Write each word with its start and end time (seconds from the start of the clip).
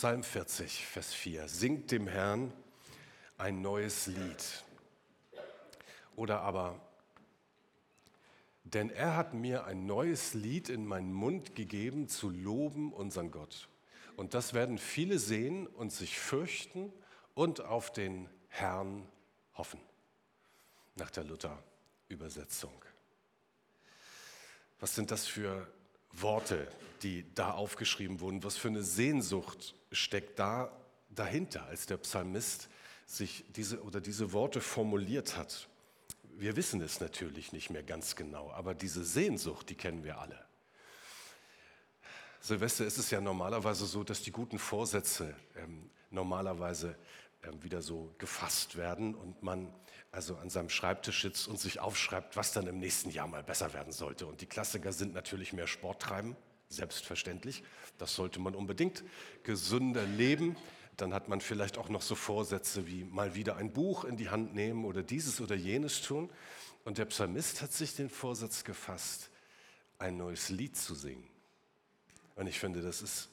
Psalm 0.00 0.22
40, 0.22 0.86
Vers 0.86 1.12
4. 1.12 1.46
Singt 1.46 1.90
dem 1.90 2.06
Herrn 2.06 2.54
ein 3.36 3.60
neues 3.60 4.06
Lied. 4.06 4.64
Oder 6.16 6.40
aber, 6.40 6.80
denn 8.64 8.88
er 8.88 9.14
hat 9.14 9.34
mir 9.34 9.66
ein 9.66 9.84
neues 9.84 10.32
Lied 10.32 10.70
in 10.70 10.86
meinen 10.86 11.12
Mund 11.12 11.54
gegeben, 11.54 12.08
zu 12.08 12.30
loben 12.30 12.94
unseren 12.94 13.30
Gott. 13.30 13.68
Und 14.16 14.32
das 14.32 14.54
werden 14.54 14.78
viele 14.78 15.18
sehen 15.18 15.66
und 15.66 15.92
sich 15.92 16.18
fürchten 16.18 16.90
und 17.34 17.60
auf 17.60 17.92
den 17.92 18.26
Herrn 18.48 19.06
hoffen. 19.52 19.80
Nach 20.94 21.10
der 21.10 21.24
Luther-Übersetzung. 21.24 22.72
Was 24.78 24.94
sind 24.94 25.10
das 25.10 25.26
für 25.26 25.70
Worte, 26.10 26.68
die 27.02 27.24
da 27.34 27.52
aufgeschrieben 27.52 28.20
wurden? 28.20 28.44
Was 28.44 28.56
für 28.56 28.68
eine 28.68 28.82
Sehnsucht 28.82 29.74
steckt 29.92 30.38
da 30.38 30.70
dahinter, 31.10 31.64
als 31.66 31.86
der 31.86 31.96
Psalmist 31.98 32.68
sich 33.06 33.44
diese 33.56 33.82
oder 33.82 34.00
diese 34.00 34.32
Worte 34.32 34.60
formuliert 34.60 35.36
hat? 35.36 35.68
Wir 36.36 36.56
wissen 36.56 36.80
es 36.80 37.00
natürlich 37.00 37.52
nicht 37.52 37.70
mehr 37.70 37.82
ganz 37.82 38.16
genau, 38.16 38.50
aber 38.52 38.74
diese 38.74 39.04
Sehnsucht, 39.04 39.68
die 39.68 39.74
kennen 39.74 40.04
wir 40.04 40.18
alle. 40.18 40.38
Silvester 42.40 42.86
ist 42.86 42.96
es 42.96 43.10
ja 43.10 43.20
normalerweise 43.20 43.84
so, 43.84 44.02
dass 44.02 44.22
die 44.22 44.32
guten 44.32 44.58
Vorsätze 44.58 45.36
ähm, 45.56 45.90
normalerweise 46.10 46.96
ähm, 47.42 47.62
wieder 47.62 47.82
so 47.82 48.14
gefasst 48.18 48.76
werden 48.76 49.14
und 49.14 49.42
man 49.42 49.72
also 50.12 50.36
an 50.36 50.50
seinem 50.50 50.70
Schreibtisch 50.70 51.22
sitzt 51.22 51.46
und 51.48 51.60
sich 51.60 51.80
aufschreibt, 51.80 52.36
was 52.36 52.52
dann 52.52 52.66
im 52.66 52.78
nächsten 52.78 53.10
Jahr 53.10 53.28
mal 53.28 53.42
besser 53.42 53.72
werden 53.74 53.92
sollte. 53.92 54.26
Und 54.26 54.40
die 54.40 54.46
Klassiker 54.46 54.92
sind 54.92 55.14
natürlich 55.14 55.52
mehr 55.52 55.66
Sport 55.66 56.02
treiben, 56.02 56.36
selbstverständlich. 56.70 57.62
Das 57.98 58.14
sollte 58.14 58.40
man 58.40 58.54
unbedingt. 58.54 59.04
Gesünder 59.42 60.06
leben. 60.06 60.56
Dann 60.96 61.12
hat 61.12 61.28
man 61.28 61.40
vielleicht 61.40 61.76
auch 61.76 61.88
noch 61.88 62.02
so 62.02 62.14
Vorsätze 62.14 62.86
wie 62.86 63.04
mal 63.04 63.34
wieder 63.34 63.56
ein 63.56 63.72
Buch 63.72 64.04
in 64.04 64.16
die 64.16 64.30
Hand 64.30 64.54
nehmen 64.54 64.84
oder 64.84 65.02
dieses 65.02 65.40
oder 65.40 65.54
jenes 65.54 66.00
tun. 66.02 66.30
Und 66.84 66.98
der 66.98 67.04
Psalmist 67.06 67.60
hat 67.60 67.72
sich 67.72 67.94
den 67.94 68.08
Vorsatz 68.08 68.64
gefasst, 68.64 69.30
ein 69.98 70.16
neues 70.16 70.48
Lied 70.48 70.76
zu 70.76 70.94
singen. 70.94 71.28
Und 72.36 72.46
ich 72.46 72.58
finde, 72.58 72.80
das 72.80 73.02
ist, 73.02 73.28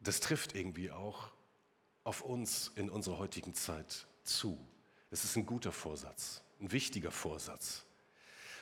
das 0.00 0.20
trifft 0.20 0.54
irgendwie 0.54 0.90
auch 0.90 1.30
auf 2.04 2.22
uns 2.22 2.72
in 2.74 2.90
unserer 2.90 3.18
heutigen 3.18 3.54
Zeit 3.54 4.06
zu. 4.24 4.58
Es 5.10 5.24
ist 5.24 5.36
ein 5.36 5.46
guter 5.46 5.72
Vorsatz, 5.72 6.42
ein 6.60 6.70
wichtiger 6.72 7.10
Vorsatz. 7.10 7.84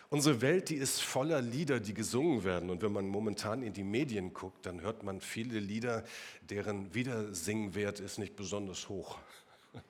Unsere 0.09 0.41
Welt, 0.41 0.69
die 0.69 0.77
ist 0.77 1.03
voller 1.03 1.43
Lieder, 1.43 1.81
die 1.81 1.95
gesungen 1.95 2.45
werden. 2.45 2.71
Und 2.71 2.83
wenn 2.83 2.93
man 2.93 3.09
momentan 3.09 3.63
in 3.63 3.73
die 3.73 3.85
Medien 3.85 4.33
guckt, 4.33 4.65
dann 4.65 4.81
hört 4.81 5.03
man 5.03 5.21
viele 5.21 5.59
Lieder, 5.59 6.05
deren 6.49 6.95
Wiedersingwert 6.95 7.99
ist 7.99 8.19
nicht 8.19 8.37
besonders 8.37 8.89
hoch. 8.89 9.19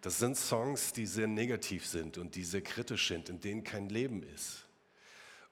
Das 0.00 0.18
sind 0.18 0.36
Songs, 0.36 0.92
die 0.92 1.06
sehr 1.06 1.28
negativ 1.28 1.86
sind 1.86 2.18
und 2.18 2.34
die 2.34 2.42
sehr 2.42 2.60
kritisch 2.60 3.06
sind, 3.06 3.28
in 3.28 3.38
denen 3.38 3.62
kein 3.62 3.88
Leben 3.88 4.24
ist. 4.34 4.66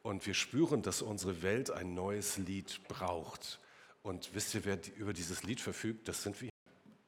Und 0.03 0.27
wir 0.27 0.35
spüren, 0.35 0.83
dass 0.83 1.03
unsere 1.03 1.43
Welt 1.43 1.71
ein 1.71 1.95
neues 1.95 2.37
Lied 2.37 2.81
braucht. 2.89 3.61
Und 4.03 4.35
wisst 4.35 4.57
ihr, 4.57 4.65
wer 4.65 4.81
über 4.97 5.13
dieses 5.13 5.45
Lied 5.45 5.61
verfügt? 5.61 6.09
Das 6.09 6.25
sind 6.25 6.41
wir. 6.41 6.51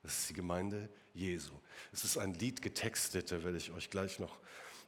Das 0.05 0.21
ist 0.21 0.31
die 0.31 0.35
Gemeinde 0.35 0.89
Jesu. 1.15 1.53
Es 1.93 2.05
ist 2.05 2.17
ein 2.17 2.35
Lied 2.35 2.63
getextet, 2.63 3.33
da 3.33 3.43
werde 3.43 3.57
ich 3.57 3.73
euch 3.73 3.91
gleich 3.91 4.21
noch 4.21 4.39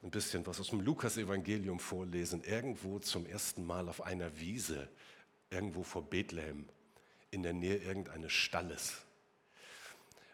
ein 0.05 0.11
bisschen 0.11 0.47
was 0.47 0.61
aus 0.61 0.69
dem 0.69 0.81
Lukas-Evangelium 0.81 1.81
vorlesen. 1.81 2.45
Irgendwo 2.45 2.99
zum 2.99 3.25
ersten 3.27 3.65
Mal 3.65 3.89
auf 3.89 4.03
einer 4.03 4.39
Wiese, 4.39 4.89
irgendwo 5.51 5.83
vor 5.83 6.09
Bethlehem, 6.09 6.69
in 7.31 7.43
der 7.43 7.55
Nähe 7.55 7.79
irgendeines 7.79 8.33
Stalles, 8.33 9.03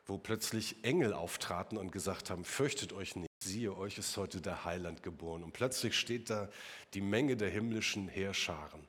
wo 0.06 0.18
plötzlich 0.18 0.82
Engel 0.82 1.12
auftraten 1.12 1.78
und 1.78 1.92
gesagt 1.92 2.30
haben: 2.30 2.44
Fürchtet 2.44 2.92
euch 2.92 3.14
nicht, 3.14 3.30
siehe, 3.42 3.76
euch 3.76 3.96
ist 3.96 4.16
heute 4.16 4.40
der 4.40 4.64
Heiland 4.64 5.04
geboren. 5.04 5.44
Und 5.44 5.52
plötzlich 5.52 5.96
steht 5.96 6.30
da 6.30 6.50
die 6.92 7.00
Menge 7.00 7.36
der 7.36 7.48
himmlischen 7.48 8.08
Heerscharen 8.08 8.86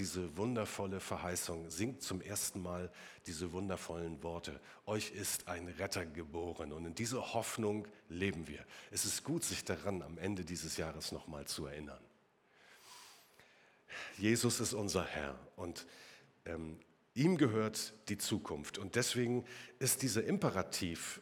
diese 0.00 0.34
wundervolle 0.38 0.98
Verheißung, 0.98 1.68
singt 1.68 2.02
zum 2.02 2.22
ersten 2.22 2.62
Mal 2.62 2.90
diese 3.26 3.52
wundervollen 3.52 4.22
Worte. 4.22 4.58
Euch 4.86 5.10
ist 5.10 5.46
ein 5.46 5.68
Retter 5.68 6.06
geboren 6.06 6.72
und 6.72 6.86
in 6.86 6.94
dieser 6.94 7.34
Hoffnung 7.34 7.86
leben 8.08 8.48
wir. 8.48 8.64
Es 8.90 9.04
ist 9.04 9.24
gut, 9.24 9.44
sich 9.44 9.62
daran 9.62 10.00
am 10.00 10.16
Ende 10.16 10.46
dieses 10.46 10.78
Jahres 10.78 11.12
nochmal 11.12 11.46
zu 11.46 11.66
erinnern. 11.66 12.00
Jesus 14.16 14.58
ist 14.58 14.72
unser 14.72 15.04
Herr 15.04 15.38
und 15.56 15.86
ähm, 16.46 16.80
ihm 17.12 17.36
gehört 17.36 17.92
die 18.08 18.16
Zukunft. 18.16 18.78
Und 18.78 18.94
deswegen 18.94 19.44
ist 19.80 20.00
dieser 20.00 20.24
Imperativ 20.24 21.20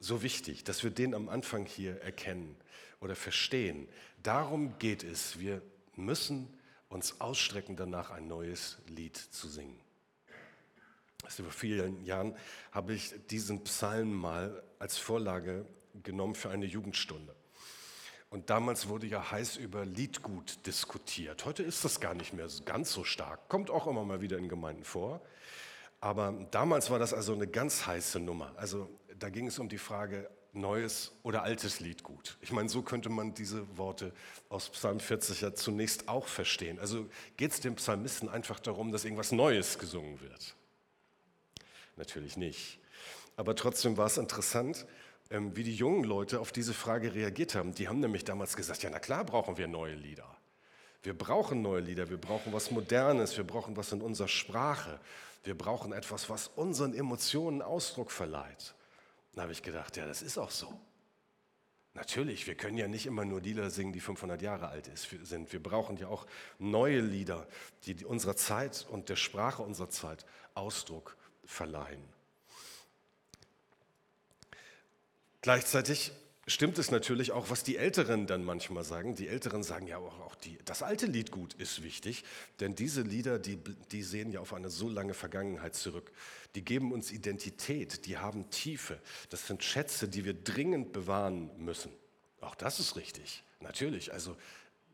so 0.00 0.22
wichtig, 0.22 0.64
dass 0.64 0.84
wir 0.84 0.90
den 0.90 1.14
am 1.14 1.30
Anfang 1.30 1.64
hier 1.64 2.02
erkennen 2.02 2.56
oder 3.00 3.16
verstehen. 3.16 3.88
Darum 4.22 4.78
geht 4.78 5.02
es. 5.02 5.38
Wir 5.38 5.62
müssen 5.94 6.55
uns 6.88 7.20
ausstrecken 7.20 7.76
danach, 7.76 8.10
ein 8.10 8.28
neues 8.28 8.78
Lied 8.86 9.16
zu 9.16 9.48
singen. 9.48 9.78
Also 11.24 11.42
vor 11.42 11.52
vielen 11.52 12.04
Jahren 12.04 12.36
habe 12.70 12.94
ich 12.94 13.14
diesen 13.30 13.64
Psalm 13.64 14.14
mal 14.14 14.62
als 14.78 14.96
Vorlage 14.96 15.66
genommen 16.02 16.34
für 16.34 16.50
eine 16.50 16.66
Jugendstunde. 16.66 17.34
Und 18.30 18.50
damals 18.50 18.88
wurde 18.88 19.06
ja 19.06 19.30
heiß 19.30 19.56
über 19.56 19.84
Liedgut 19.84 20.66
diskutiert. 20.66 21.44
Heute 21.44 21.62
ist 21.62 21.84
das 21.84 22.00
gar 22.00 22.14
nicht 22.14 22.32
mehr 22.32 22.48
ganz 22.64 22.92
so 22.92 23.04
stark. 23.04 23.48
Kommt 23.48 23.70
auch 23.70 23.86
immer 23.86 24.04
mal 24.04 24.20
wieder 24.20 24.36
in 24.36 24.48
Gemeinden 24.48 24.84
vor. 24.84 25.20
Aber 26.00 26.32
damals 26.50 26.90
war 26.90 26.98
das 26.98 27.14
also 27.14 27.32
eine 27.32 27.46
ganz 27.46 27.86
heiße 27.86 28.20
Nummer. 28.20 28.52
Also 28.56 28.90
da 29.18 29.30
ging 29.30 29.46
es 29.46 29.58
um 29.58 29.68
die 29.68 29.78
Frage, 29.78 30.28
neues 30.56 31.12
oder 31.22 31.42
altes 31.42 31.80
Lied 31.80 32.02
gut. 32.02 32.36
Ich 32.40 32.50
meine, 32.50 32.68
so 32.68 32.82
könnte 32.82 33.08
man 33.08 33.34
diese 33.34 33.76
Worte 33.76 34.12
aus 34.48 34.70
Psalm 34.70 35.00
40 35.00 35.42
ja 35.42 35.54
zunächst 35.54 36.08
auch 36.08 36.26
verstehen. 36.26 36.78
Also 36.78 37.08
geht 37.36 37.52
es 37.52 37.60
dem 37.60 37.76
Psalmisten 37.76 38.28
einfach 38.28 38.58
darum, 38.58 38.92
dass 38.92 39.04
irgendwas 39.04 39.32
Neues 39.32 39.78
gesungen 39.78 40.20
wird? 40.20 40.54
Natürlich 41.96 42.36
nicht. 42.36 42.78
Aber 43.36 43.54
trotzdem 43.54 43.96
war 43.96 44.06
es 44.06 44.18
interessant, 44.18 44.86
ähm, 45.30 45.56
wie 45.56 45.64
die 45.64 45.74
jungen 45.74 46.04
Leute 46.04 46.40
auf 46.40 46.52
diese 46.52 46.74
Frage 46.74 47.14
reagiert 47.14 47.54
haben. 47.54 47.74
Die 47.74 47.88
haben 47.88 48.00
nämlich 48.00 48.24
damals 48.24 48.56
gesagt, 48.56 48.82
ja 48.82 48.90
na 48.90 48.98
klar 48.98 49.24
brauchen 49.24 49.58
wir 49.58 49.66
neue 49.66 49.94
Lieder. 49.94 50.36
Wir 51.02 51.16
brauchen 51.16 51.62
neue 51.62 51.80
Lieder, 51.80 52.10
wir 52.10 52.16
brauchen 52.16 52.52
was 52.52 52.70
Modernes, 52.70 53.36
wir 53.36 53.44
brauchen 53.44 53.76
was 53.76 53.92
in 53.92 54.00
unserer 54.00 54.28
Sprache, 54.28 54.98
wir 55.44 55.56
brauchen 55.56 55.92
etwas, 55.92 56.28
was 56.30 56.48
unseren 56.48 56.94
Emotionen 56.94 57.62
Ausdruck 57.62 58.10
verleiht. 58.10 58.74
Da 59.36 59.42
habe 59.42 59.52
ich 59.52 59.62
gedacht, 59.62 59.96
ja, 59.98 60.06
das 60.06 60.22
ist 60.22 60.38
auch 60.38 60.50
so. 60.50 60.80
Natürlich, 61.92 62.46
wir 62.46 62.54
können 62.54 62.78
ja 62.78 62.88
nicht 62.88 63.06
immer 63.06 63.24
nur 63.24 63.40
Lieder 63.40 63.70
singen, 63.70 63.92
die 63.92 64.00
500 64.00 64.40
Jahre 64.42 64.68
alt 64.68 64.90
sind. 64.96 65.52
Wir 65.52 65.62
brauchen 65.62 65.98
ja 65.98 66.08
auch 66.08 66.26
neue 66.58 67.00
Lieder, 67.00 67.46
die 67.84 68.04
unserer 68.04 68.34
Zeit 68.36 68.86
und 68.90 69.08
der 69.08 69.16
Sprache 69.16 69.62
unserer 69.62 69.90
Zeit 69.90 70.26
Ausdruck 70.54 71.16
verleihen. 71.44 72.02
Gleichzeitig 75.42 76.12
stimmt 76.46 76.78
es 76.78 76.90
natürlich 76.90 77.32
auch, 77.32 77.50
was 77.50 77.64
die 77.64 77.76
Älteren 77.76 78.26
dann 78.26 78.44
manchmal 78.44 78.84
sagen. 78.84 79.16
Die 79.16 79.28
Älteren 79.28 79.62
sagen 79.62 79.86
ja 79.86 79.98
auch, 79.98 80.20
auch 80.20 80.34
die, 80.36 80.58
das 80.64 80.82
alte 80.82 81.06
Liedgut 81.06 81.54
ist 81.54 81.82
wichtig, 81.82 82.24
denn 82.60 82.74
diese 82.74 83.02
Lieder, 83.02 83.38
die, 83.38 83.58
die 83.90 84.02
sehen 84.02 84.30
ja 84.30 84.40
auf 84.40 84.54
eine 84.54 84.70
so 84.70 84.88
lange 84.88 85.14
Vergangenheit 85.14 85.74
zurück. 85.74 86.12
Die 86.54 86.64
geben 86.64 86.92
uns 86.92 87.10
Identität, 87.10 88.06
die 88.06 88.18
haben 88.18 88.48
Tiefe. 88.50 88.98
Das 89.30 89.46
sind 89.46 89.64
Schätze, 89.64 90.08
die 90.08 90.24
wir 90.24 90.34
dringend 90.34 90.92
bewahren 90.92 91.50
müssen. 91.58 91.90
Auch 92.40 92.54
das 92.54 92.78
ist 92.78 92.96
richtig, 92.96 93.42
natürlich. 93.60 94.12
Also 94.12 94.36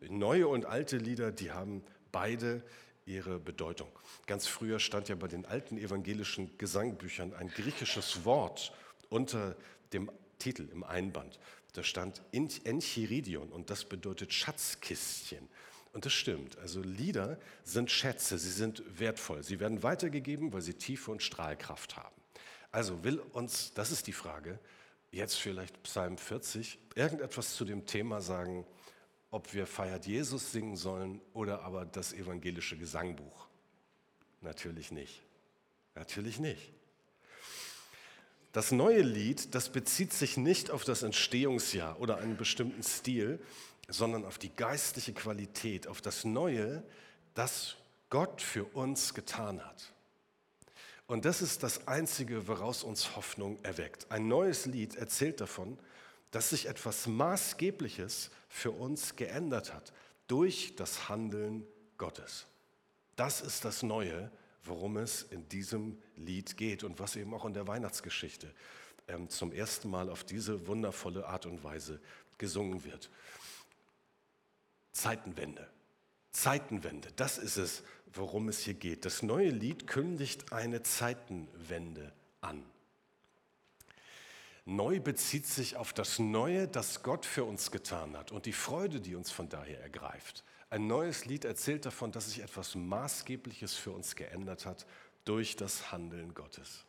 neue 0.00 0.48
und 0.48 0.64
alte 0.64 0.96
Lieder, 0.96 1.32
die 1.32 1.50
haben 1.50 1.84
beide 2.12 2.62
ihre 3.04 3.38
Bedeutung. 3.38 3.88
Ganz 4.26 4.46
früher 4.46 4.78
stand 4.78 5.08
ja 5.08 5.16
bei 5.16 5.28
den 5.28 5.44
alten 5.44 5.76
evangelischen 5.76 6.56
Gesangbüchern 6.56 7.34
ein 7.34 7.48
griechisches 7.48 8.24
Wort 8.24 8.72
unter 9.10 9.56
dem 9.92 10.10
Titel 10.42 10.68
im 10.72 10.82
Einband. 10.82 11.38
Da 11.72 11.84
stand 11.84 12.20
Enchiridion 12.32 13.48
und 13.50 13.70
das 13.70 13.84
bedeutet 13.84 14.32
Schatzkistchen. 14.32 15.48
Und 15.92 16.04
das 16.04 16.12
stimmt. 16.12 16.58
Also 16.58 16.82
Lieder 16.82 17.38
sind 17.62 17.90
Schätze, 17.90 18.38
sie 18.38 18.50
sind 18.50 18.82
wertvoll. 18.98 19.42
Sie 19.42 19.60
werden 19.60 19.82
weitergegeben, 19.82 20.52
weil 20.52 20.62
sie 20.62 20.74
Tiefe 20.74 21.10
und 21.10 21.22
Strahlkraft 21.22 21.96
haben. 21.96 22.14
Also 22.72 23.04
will 23.04 23.20
uns, 23.20 23.72
das 23.74 23.92
ist 23.92 24.06
die 24.06 24.12
Frage, 24.12 24.58
jetzt 25.12 25.36
vielleicht 25.36 25.82
Psalm 25.84 26.18
40, 26.18 26.78
irgendetwas 26.94 27.54
zu 27.54 27.64
dem 27.64 27.86
Thema 27.86 28.20
sagen, 28.20 28.66
ob 29.30 29.54
wir 29.54 29.66
Feiert 29.66 30.06
Jesus 30.06 30.50
singen 30.50 30.76
sollen 30.76 31.20
oder 31.34 31.62
aber 31.62 31.84
das 31.84 32.12
evangelische 32.12 32.76
Gesangbuch. 32.76 33.46
Natürlich 34.40 34.90
nicht. 34.90 35.22
Natürlich 35.94 36.40
nicht. 36.40 36.72
Das 38.52 38.70
neue 38.70 39.00
Lied, 39.00 39.54
das 39.54 39.70
bezieht 39.70 40.12
sich 40.12 40.36
nicht 40.36 40.70
auf 40.70 40.84
das 40.84 41.02
Entstehungsjahr 41.02 41.98
oder 42.00 42.18
einen 42.18 42.36
bestimmten 42.36 42.82
Stil, 42.82 43.40
sondern 43.88 44.24
auf 44.24 44.38
die 44.38 44.54
geistliche 44.54 45.14
Qualität, 45.14 45.86
auf 45.86 46.02
das 46.02 46.24
Neue, 46.24 46.82
das 47.34 47.76
Gott 48.10 48.42
für 48.42 48.64
uns 48.64 49.14
getan 49.14 49.64
hat. 49.64 49.92
Und 51.06 51.24
das 51.24 51.42
ist 51.42 51.62
das 51.62 51.88
Einzige, 51.88 52.46
woraus 52.46 52.84
uns 52.84 53.16
Hoffnung 53.16 53.58
erweckt. 53.62 54.10
Ein 54.10 54.28
neues 54.28 54.66
Lied 54.66 54.96
erzählt 54.96 55.40
davon, 55.40 55.78
dass 56.30 56.50
sich 56.50 56.66
etwas 56.66 57.06
Maßgebliches 57.06 58.30
für 58.48 58.70
uns 58.70 59.16
geändert 59.16 59.72
hat 59.72 59.92
durch 60.28 60.74
das 60.76 61.08
Handeln 61.08 61.66
Gottes. 61.98 62.46
Das 63.16 63.40
ist 63.40 63.64
das 63.64 63.82
Neue, 63.82 64.30
worum 64.64 64.96
es 64.96 65.22
in 65.22 65.48
diesem 65.48 66.00
Lied 66.16 66.56
geht 66.56 66.84
und 66.84 67.00
was 67.00 67.16
eben 67.16 67.34
auch 67.34 67.44
in 67.44 67.54
der 67.54 67.66
Weihnachtsgeschichte 67.66 68.52
ähm, 69.08 69.28
zum 69.28 69.52
ersten 69.52 69.90
Mal 69.90 70.08
auf 70.08 70.24
diese 70.24 70.66
wundervolle 70.66 71.26
Art 71.26 71.46
und 71.46 71.64
Weise 71.64 72.00
gesungen 72.38 72.84
wird. 72.84 73.10
Zeitenwende. 74.92 75.68
Zeitenwende, 76.30 77.10
das 77.16 77.38
ist 77.38 77.56
es, 77.56 77.82
worum 78.14 78.48
es 78.48 78.60
hier 78.60 78.74
geht. 78.74 79.04
Das 79.04 79.22
neue 79.22 79.50
Lied 79.50 79.86
kündigt 79.86 80.52
eine 80.52 80.82
Zeitenwende 80.82 82.12
an. 82.40 82.64
Neu 84.64 85.00
bezieht 85.00 85.46
sich 85.46 85.76
auf 85.76 85.92
das 85.92 86.18
Neue, 86.18 86.68
das 86.68 87.02
Gott 87.02 87.26
für 87.26 87.44
uns 87.44 87.70
getan 87.70 88.16
hat 88.16 88.30
und 88.30 88.46
die 88.46 88.52
Freude, 88.52 89.00
die 89.00 89.16
uns 89.16 89.30
von 89.30 89.48
daher 89.48 89.80
ergreift. 89.80 90.44
Ein 90.72 90.86
neues 90.86 91.26
Lied 91.26 91.44
erzählt 91.44 91.84
davon, 91.84 92.12
dass 92.12 92.30
sich 92.30 92.42
etwas 92.42 92.74
Maßgebliches 92.74 93.74
für 93.74 93.90
uns 93.90 94.16
geändert 94.16 94.64
hat 94.64 94.86
durch 95.26 95.54
das 95.54 95.92
Handeln 95.92 96.32
Gottes. 96.32 96.86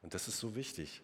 Und 0.00 0.14
das 0.14 0.26
ist 0.26 0.38
so 0.38 0.54
wichtig. 0.54 1.02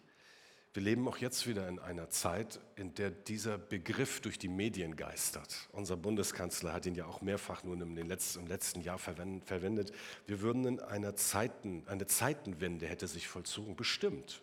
Wir 0.73 0.81
leben 0.81 1.07
auch 1.07 1.17
jetzt 1.17 1.45
wieder 1.45 1.67
in 1.67 1.77
einer 1.77 2.09
Zeit, 2.09 2.59
in 2.75 2.95
der 2.95 3.11
dieser 3.11 3.59
Begriff 3.59 4.21
durch 4.21 4.39
die 4.39 4.47
Medien 4.47 4.95
geistert. 4.95 5.69
Unser 5.71 5.97
Bundeskanzler 5.97 6.73
hat 6.73 6.87
ihn 6.87 6.95
ja 6.95 7.05
auch 7.05 7.21
mehrfach 7.21 7.63
nun 7.63 7.79
im 7.79 7.95
letzten, 7.95 8.39
im 8.39 8.47
letzten 8.47 8.81
Jahr 8.81 8.97
verwendet. 8.97 9.91
Wir 10.25 10.41
würden 10.41 10.65
in 10.65 10.79
einer 10.79 11.15
Zeiten, 11.15 11.83
eine 11.85 12.07
Zeitenwende 12.07 12.87
hätte 12.87 13.07
sich 13.07 13.27
vollzogen, 13.27 13.75
bestimmt. 13.75 14.41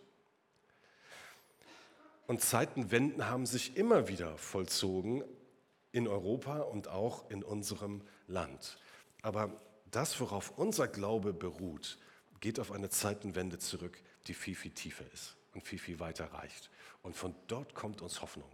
Und 2.28 2.42
Zeitenwenden 2.42 3.26
haben 3.26 3.44
sich 3.44 3.76
immer 3.76 4.06
wieder 4.06 4.38
vollzogen 4.38 5.24
in 5.92 6.08
Europa 6.08 6.60
und 6.60 6.88
auch 6.88 7.30
in 7.30 7.42
unserem 7.42 8.02
Land. 8.26 8.78
Aber 9.22 9.60
das, 9.90 10.20
worauf 10.20 10.56
unser 10.58 10.88
Glaube 10.88 11.32
beruht, 11.32 11.98
geht 12.40 12.60
auf 12.60 12.72
eine 12.72 12.90
Zeitenwende 12.90 13.58
zurück, 13.58 14.02
die 14.26 14.34
viel, 14.34 14.54
viel 14.54 14.72
tiefer 14.72 15.04
ist 15.12 15.36
und 15.54 15.64
viel, 15.64 15.78
viel 15.78 15.98
weiter 15.98 16.26
reicht. 16.32 16.70
Und 17.02 17.16
von 17.16 17.34
dort 17.46 17.74
kommt 17.74 18.02
uns 18.02 18.20
Hoffnung. 18.20 18.50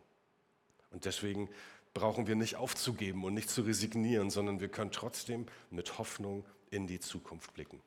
Und 0.91 1.05
deswegen 1.05 1.51
brauchen 1.93 2.27
wir 2.27 2.37
nicht 2.37 2.57
aufzugeben 2.57 3.25
und 3.25 3.35
nicht 3.35 3.51
zu 3.51 3.63
resignieren, 3.63 4.31
sondern 4.31 4.61
wir 4.61 4.69
können 4.69 4.91
trotzdem 4.91 5.47
mit 5.71 5.99
Hoffnung 5.99 6.45
in 6.71 6.87
die 6.87 7.01
Zukunft 7.01 7.55
blicken. 7.55 7.81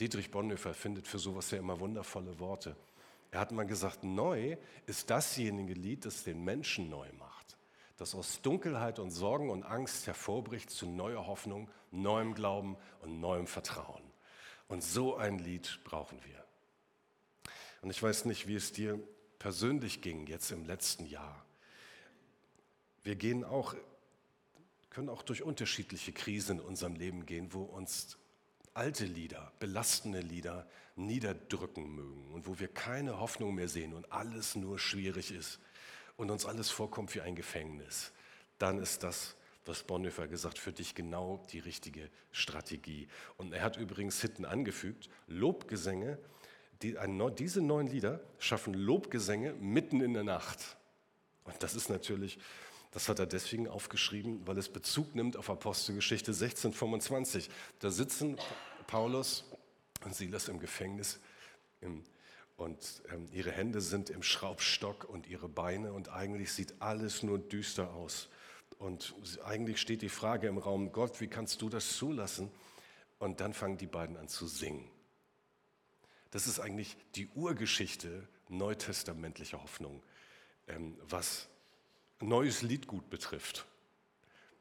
Dietrich 0.00 0.30
Bonhoeffer 0.30 0.74
findet 0.74 1.06
für 1.06 1.18
sowas 1.18 1.50
ja 1.50 1.58
immer 1.58 1.78
wundervolle 1.78 2.38
Worte. 2.38 2.76
Er 3.30 3.40
hat 3.40 3.52
mal 3.52 3.66
gesagt, 3.66 4.02
neu 4.02 4.56
ist 4.86 5.10
dasjenige 5.10 5.74
Lied, 5.74 6.04
das 6.04 6.24
den 6.24 6.42
Menschen 6.42 6.88
neu 6.90 7.06
macht, 7.18 7.29
das 8.00 8.14
aus 8.14 8.40
Dunkelheit 8.40 8.98
und 8.98 9.10
Sorgen 9.10 9.50
und 9.50 9.62
Angst 9.62 10.06
hervorbricht 10.06 10.70
zu 10.70 10.86
neuer 10.86 11.26
Hoffnung, 11.26 11.68
neuem 11.90 12.34
Glauben 12.34 12.78
und 13.02 13.20
neuem 13.20 13.46
Vertrauen. 13.46 14.02
Und 14.68 14.82
so 14.82 15.16
ein 15.16 15.38
Lied 15.38 15.80
brauchen 15.84 16.18
wir. 16.24 16.42
Und 17.82 17.90
ich 17.90 18.02
weiß 18.02 18.24
nicht, 18.24 18.46
wie 18.46 18.54
es 18.54 18.72
dir 18.72 18.98
persönlich 19.38 20.00
ging 20.00 20.26
jetzt 20.26 20.50
im 20.50 20.64
letzten 20.64 21.04
Jahr. 21.04 21.44
Wir 23.02 23.16
gehen 23.16 23.44
auch, 23.44 23.74
können 24.88 25.10
auch 25.10 25.22
durch 25.22 25.42
unterschiedliche 25.42 26.12
Krisen 26.12 26.58
in 26.58 26.64
unserem 26.64 26.94
Leben 26.94 27.26
gehen, 27.26 27.52
wo 27.52 27.64
uns 27.64 28.16
alte 28.72 29.04
Lieder, 29.04 29.52
belastende 29.58 30.20
Lieder 30.20 30.66
niederdrücken 30.96 31.94
mögen 31.94 32.32
und 32.32 32.46
wo 32.46 32.58
wir 32.58 32.68
keine 32.68 33.20
Hoffnung 33.20 33.54
mehr 33.54 33.68
sehen 33.68 33.92
und 33.92 34.10
alles 34.10 34.54
nur 34.54 34.78
schwierig 34.78 35.32
ist 35.32 35.60
und 36.20 36.30
uns 36.30 36.46
alles 36.46 36.70
vorkommt 36.70 37.14
wie 37.14 37.20
ein 37.20 37.34
Gefängnis. 37.34 38.12
Dann 38.58 38.78
ist 38.78 39.02
das, 39.02 39.36
was 39.66 39.82
Bonhoeffer 39.82 40.28
gesagt, 40.28 40.58
für 40.58 40.72
dich 40.72 40.94
genau 40.94 41.42
die 41.50 41.58
richtige 41.58 42.10
Strategie. 42.32 43.08
Und 43.36 43.52
er 43.52 43.62
hat 43.62 43.76
übrigens 43.76 44.20
Hitten 44.20 44.44
angefügt, 44.44 45.08
Lobgesänge 45.26 46.18
die, 46.82 46.96
ein, 46.96 47.20
diese 47.36 47.60
neun 47.60 47.86
Lieder 47.86 48.20
schaffen 48.38 48.74
Lobgesänge 48.74 49.52
mitten 49.54 50.00
in 50.00 50.14
der 50.14 50.24
Nacht. 50.24 50.76
Und 51.44 51.62
das 51.62 51.74
ist 51.74 51.90
natürlich, 51.90 52.38
das 52.90 53.08
hat 53.08 53.18
er 53.18 53.26
deswegen 53.26 53.68
aufgeschrieben, 53.68 54.46
weil 54.46 54.56
es 54.56 54.68
Bezug 54.68 55.14
nimmt 55.14 55.36
auf 55.36 55.50
Apostelgeschichte 55.50 56.30
1625. 56.30 57.50
Da 57.80 57.90
sitzen 57.90 58.38
Paulus 58.86 59.44
und 60.04 60.14
Silas 60.14 60.48
im 60.48 60.58
Gefängnis 60.58 61.20
im, 61.80 62.02
und 62.60 63.02
ähm, 63.10 63.26
ihre 63.32 63.52
Hände 63.52 63.80
sind 63.80 64.10
im 64.10 64.22
Schraubstock 64.22 65.04
und 65.04 65.26
ihre 65.26 65.48
Beine 65.48 65.94
und 65.94 66.10
eigentlich 66.10 66.52
sieht 66.52 66.74
alles 66.82 67.22
nur 67.22 67.38
düster 67.38 67.94
aus. 67.94 68.28
Und 68.78 69.14
eigentlich 69.44 69.80
steht 69.80 70.02
die 70.02 70.10
Frage 70.10 70.46
im 70.46 70.58
Raum, 70.58 70.92
Gott, 70.92 71.22
wie 71.22 71.26
kannst 71.26 71.62
du 71.62 71.70
das 71.70 71.96
zulassen? 71.96 72.50
Und 73.18 73.40
dann 73.40 73.54
fangen 73.54 73.78
die 73.78 73.86
beiden 73.86 74.18
an 74.18 74.28
zu 74.28 74.46
singen. 74.46 74.90
Das 76.32 76.46
ist 76.46 76.60
eigentlich 76.60 76.98
die 77.14 77.28
Urgeschichte 77.28 78.28
neutestamentlicher 78.50 79.62
Hoffnung, 79.62 80.02
ähm, 80.68 80.98
was 81.08 81.48
neues 82.20 82.60
Liedgut 82.60 83.08
betrifft. 83.08 83.64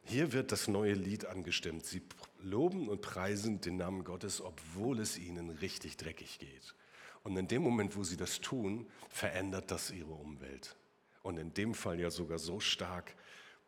Hier 0.03 0.31
wird 0.31 0.53
das 0.53 0.69
neue 0.69 0.93
Lied 0.93 1.25
angestimmt. 1.25 1.85
Sie 1.85 2.01
loben 2.39 2.87
und 2.87 3.01
preisen 3.01 3.59
den 3.59 3.75
Namen 3.75 4.05
Gottes, 4.05 4.39
obwohl 4.39 5.01
es 5.01 5.17
ihnen 5.17 5.49
richtig 5.49 5.97
dreckig 5.97 6.39
geht. 6.39 6.75
Und 7.23 7.37
in 7.37 7.47
dem 7.47 7.61
Moment, 7.61 7.95
wo 7.95 8.03
sie 8.03 8.17
das 8.17 8.39
tun, 8.41 8.89
verändert 9.09 9.71
das 9.71 9.91
ihre 9.91 10.13
Umwelt. 10.13 10.75
Und 11.21 11.37
in 11.37 11.53
dem 11.53 11.73
Fall 11.73 11.99
ja 11.99 12.09
sogar 12.09 12.39
so 12.39 12.59
stark, 12.59 13.15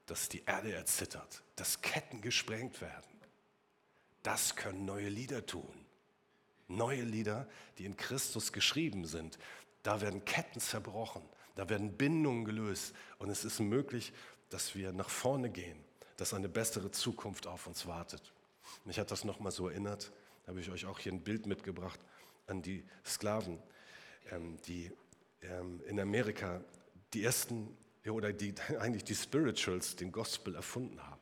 dass 0.06 0.30
die 0.30 0.44
Erde 0.45 0.74
erzittert, 0.74 1.44
dass 1.56 1.81
Ketten 1.81 2.21
gesprengt 2.21 2.81
werden. 2.81 3.09
Das 4.24 4.56
können 4.56 4.86
neue 4.86 5.09
Lieder 5.09 5.45
tun 5.45 5.86
neue 6.71 7.03
Lieder, 7.03 7.48
die 7.77 7.86
in 7.86 7.98
Christus 7.98 8.51
geschrieben 8.51 9.06
sind. 9.06 9.38
Da 9.83 10.01
werden 10.01 10.25
Ketten 10.25 10.59
zerbrochen, 10.59 11.24
da 11.56 11.69
werden 11.69 11.97
Bindungen 11.97 12.45
gelöst 12.45 12.94
und 13.19 13.30
es 13.30 13.45
ist 13.45 13.59
möglich, 13.59 14.13
dass 14.50 14.75
wir 14.75 14.92
nach 14.92 15.09
vorne 15.09 15.50
gehen, 15.50 15.80
dass 16.18 16.33
eine 16.33 16.50
bessere 16.50 16.92
Zukunft 16.92 17.47
auf 17.47 17.68
uns 17.68 17.86
wartet. 17.86 18.33
Mich 18.86 19.00
hat 19.00 19.12
das 19.12 19.24
nochmal 19.24 19.51
so 19.51 19.69
erinnert, 19.69 20.12
da 20.44 20.50
habe 20.50 20.62
ich 20.62 20.69
euch 20.69 20.86
auch 20.86 21.00
hier 21.00 21.12
ein 21.12 21.24
Bild 21.24 21.45
mitgebracht 21.45 22.00
an 22.52 22.62
die 22.62 22.84
Sklaven, 23.04 23.58
ähm, 24.31 24.58
die 24.68 24.92
ähm, 25.42 25.81
in 25.88 26.00
Amerika 26.00 26.62
die 27.14 27.24
ersten, 27.24 27.76
oder 28.06 28.31
die, 28.31 28.54
eigentlich 28.80 29.04
die 29.04 29.16
Spirituals, 29.16 29.96
den 29.96 30.12
Gospel 30.12 30.54
erfunden 30.54 31.02
haben. 31.02 31.22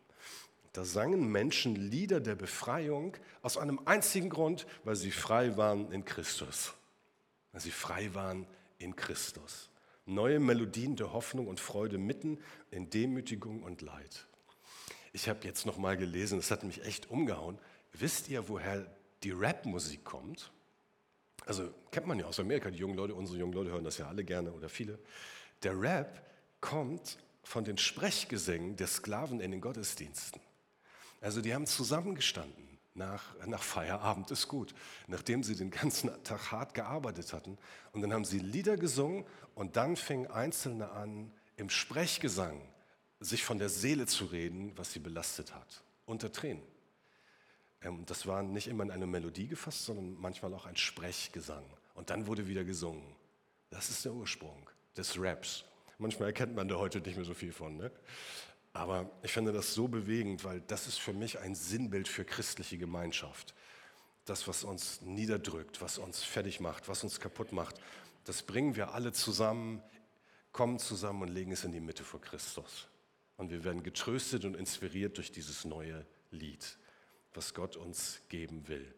Da 0.73 0.83
sangen 0.83 1.31
Menschen 1.31 1.75
Lieder 1.75 2.19
der 2.19 2.35
Befreiung 2.35 3.15
aus 3.41 3.57
einem 3.57 3.79
einzigen 3.85 4.29
Grund, 4.29 4.67
weil 4.83 4.95
sie 4.95 5.11
frei 5.11 5.57
waren 5.57 5.91
in 5.91 6.05
Christus. 6.05 6.73
Weil 7.51 7.61
sie 7.61 7.71
frei 7.71 8.13
waren 8.13 8.45
in 8.77 8.95
Christus. 8.95 9.69
Neue 10.05 10.39
Melodien 10.39 10.95
der 10.95 11.13
Hoffnung 11.13 11.47
und 11.47 11.59
Freude 11.59 11.97
mitten 11.97 12.39
in 12.71 12.89
Demütigung 12.89 13.63
und 13.63 13.81
Leid. 13.81 14.27
Ich 15.11 15.27
habe 15.27 15.45
jetzt 15.45 15.65
noch 15.65 15.77
mal 15.77 15.97
gelesen, 15.97 16.39
es 16.39 16.51
hat 16.51 16.63
mich 16.63 16.83
echt 16.85 17.09
umgehauen. 17.09 17.57
Wisst 17.93 18.29
ihr, 18.29 18.47
woher 18.47 18.85
die 19.23 19.31
Rapmusik 19.31 20.03
kommt? 20.03 20.51
Also 21.49 21.73
kennt 21.89 22.05
man 22.05 22.19
ja 22.19 22.27
aus 22.27 22.39
Amerika, 22.39 22.69
die 22.69 22.77
jungen 22.77 22.95
Leute, 22.95 23.15
unsere 23.15 23.39
jungen 23.39 23.53
Leute 23.53 23.71
hören 23.71 23.83
das 23.83 23.97
ja 23.97 24.07
alle 24.07 24.23
gerne 24.23 24.51
oder 24.51 24.69
viele. 24.69 24.99
Der 25.63 25.81
Rap 25.81 26.23
kommt 26.61 27.17
von 27.41 27.63
den 27.63 27.79
Sprechgesängen 27.79 28.75
der 28.75 28.85
Sklaven 28.85 29.39
in 29.39 29.49
den 29.49 29.59
Gottesdiensten. 29.59 30.39
Also 31.21 31.41
die 31.41 31.55
haben 31.55 31.65
zusammengestanden. 31.65 32.77
Nach, 32.93 33.23
nach 33.47 33.63
Feierabend 33.63 34.29
ist 34.29 34.47
gut, 34.47 34.75
nachdem 35.07 35.41
sie 35.41 35.55
den 35.55 35.71
ganzen 35.71 36.11
Tag 36.23 36.51
hart 36.51 36.75
gearbeitet 36.75 37.33
hatten. 37.33 37.57
Und 37.93 38.03
dann 38.03 38.13
haben 38.13 38.25
sie 38.25 38.37
Lieder 38.37 38.77
gesungen 38.77 39.25
und 39.55 39.75
dann 39.75 39.95
fingen 39.95 40.27
Einzelne 40.29 40.91
an, 40.91 41.31
im 41.55 41.71
Sprechgesang 41.71 42.61
sich 43.19 43.43
von 43.43 43.57
der 43.57 43.69
Seele 43.69 44.05
zu 44.05 44.25
reden, 44.25 44.73
was 44.75 44.93
sie 44.93 44.99
belastet 44.99 45.55
hat, 45.55 45.83
unter 46.05 46.31
Tränen. 46.31 46.61
Ähm, 47.81 48.05
das 48.05 48.27
war 48.27 48.43
nicht 48.43 48.67
immer 48.67 48.83
in 48.83 48.91
eine 48.91 49.07
Melodie 49.07 49.47
gefasst, 49.47 49.85
sondern 49.85 50.13
manchmal 50.19 50.53
auch 50.53 50.65
ein 50.65 50.77
Sprechgesang. 50.77 51.63
Und 51.93 52.09
dann 52.09 52.27
wurde 52.27 52.47
wieder 52.47 52.63
gesungen. 52.63 53.15
Das 53.69 53.89
ist 53.89 54.05
der 54.05 54.13
Ursprung 54.13 54.69
des 54.95 55.19
Raps. 55.19 55.63
Manchmal 55.97 56.29
erkennt 56.29 56.55
man 56.55 56.67
da 56.67 56.75
heute 56.75 56.99
nicht 57.01 57.15
mehr 57.15 57.25
so 57.25 57.33
viel 57.33 57.51
von. 57.51 57.77
Ne? 57.77 57.91
Aber 58.73 59.09
ich 59.23 59.31
finde 59.31 59.51
das 59.51 59.73
so 59.73 59.87
bewegend, 59.87 60.43
weil 60.43 60.61
das 60.61 60.87
ist 60.87 60.99
für 60.99 61.13
mich 61.13 61.39
ein 61.39 61.55
Sinnbild 61.55 62.07
für 62.07 62.23
christliche 62.23 62.77
Gemeinschaft. 62.77 63.53
Das, 64.25 64.47
was 64.47 64.63
uns 64.63 65.01
niederdrückt, 65.01 65.81
was 65.81 65.97
uns 65.97 66.23
fertig 66.23 66.59
macht, 66.59 66.87
was 66.87 67.03
uns 67.03 67.19
kaputt 67.19 67.51
macht, 67.51 67.75
das 68.25 68.43
bringen 68.43 68.75
wir 68.75 68.93
alle 68.93 69.11
zusammen, 69.11 69.81
kommen 70.51 70.79
zusammen 70.79 71.23
und 71.23 71.29
legen 71.29 71.51
es 71.51 71.63
in 71.63 71.71
die 71.71 71.79
Mitte 71.79 72.03
vor 72.03 72.21
Christus. 72.21 72.87
Und 73.37 73.49
wir 73.49 73.63
werden 73.63 73.83
getröstet 73.83 74.45
und 74.45 74.55
inspiriert 74.55 75.17
durch 75.17 75.31
dieses 75.31 75.65
neue 75.65 76.05
Lied, 76.31 76.77
was 77.33 77.53
Gott 77.53 77.75
uns 77.75 78.21
geben 78.29 78.67
will. 78.67 78.93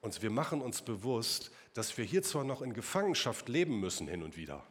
Und 0.00 0.22
wir 0.22 0.30
machen 0.30 0.60
uns 0.60 0.82
bewusst, 0.82 1.50
dass 1.74 1.96
wir 1.98 2.04
hier 2.04 2.22
zwar 2.22 2.44
noch 2.44 2.62
in 2.62 2.72
Gefangenschaft 2.72 3.48
leben 3.48 3.80
müssen 3.80 4.08
hin 4.08 4.22
und 4.22 4.36
wieder, 4.36 4.64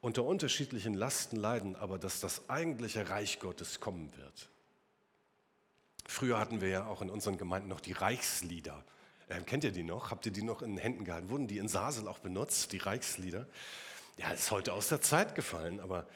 unter 0.00 0.24
unterschiedlichen 0.24 0.94
Lasten 0.94 1.36
leiden, 1.36 1.76
aber 1.76 1.98
dass 1.98 2.20
das 2.20 2.48
eigentliche 2.48 3.08
Reich 3.08 3.38
Gottes 3.38 3.80
kommen 3.80 4.14
wird. 4.16 4.48
Früher 6.06 6.38
hatten 6.38 6.60
wir 6.60 6.68
ja 6.68 6.86
auch 6.86 7.02
in 7.02 7.10
unseren 7.10 7.38
Gemeinden 7.38 7.68
noch 7.68 7.80
die 7.80 7.92
Reichslieder. 7.92 8.84
Ähm, 9.28 9.46
kennt 9.46 9.64
ihr 9.64 9.72
die 9.72 9.84
noch? 9.84 10.10
Habt 10.10 10.26
ihr 10.26 10.32
die 10.32 10.42
noch 10.42 10.62
in 10.62 10.72
den 10.72 10.78
Händen 10.78 11.04
gehalten? 11.04 11.30
Wurden 11.30 11.46
die 11.46 11.58
in 11.58 11.68
Sasel 11.68 12.08
auch 12.08 12.18
benutzt, 12.18 12.72
die 12.72 12.78
Reichslieder? 12.78 13.46
Ja, 14.16 14.32
ist 14.32 14.50
heute 14.50 14.72
aus 14.72 14.88
der 14.88 15.00
Zeit 15.00 15.34
gefallen, 15.34 15.80
aber 15.80 16.06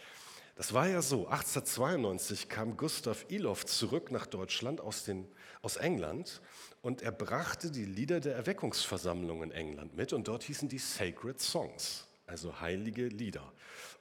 das 0.57 0.73
war 0.73 0.89
ja 0.89 1.03
so. 1.03 1.27
1892 1.27 2.49
kam 2.49 2.77
Gustav 2.77 3.27
Iloff 3.29 3.67
zurück 3.67 4.11
nach 4.11 4.27
Deutschland 4.27 4.81
aus, 4.81 5.05
den, 5.05 5.27
aus 5.63 5.77
England 5.77 6.41
und 6.81 7.03
er 7.03 7.13
brachte 7.13 7.71
die 7.71 7.85
Lieder 7.85 8.21
der 8.21 8.37
Erweckungsversammlung 8.37 9.43
in 9.43 9.51
England 9.51 9.97
mit 9.97 10.13
und 10.13 10.29
dort 10.29 10.45
hießen 10.45 10.69
die 10.69 10.79
Sacred 10.79 11.41
Songs, 11.41 12.07
also 12.27 12.61
heilige 12.61 13.09
Lieder. 13.09 13.53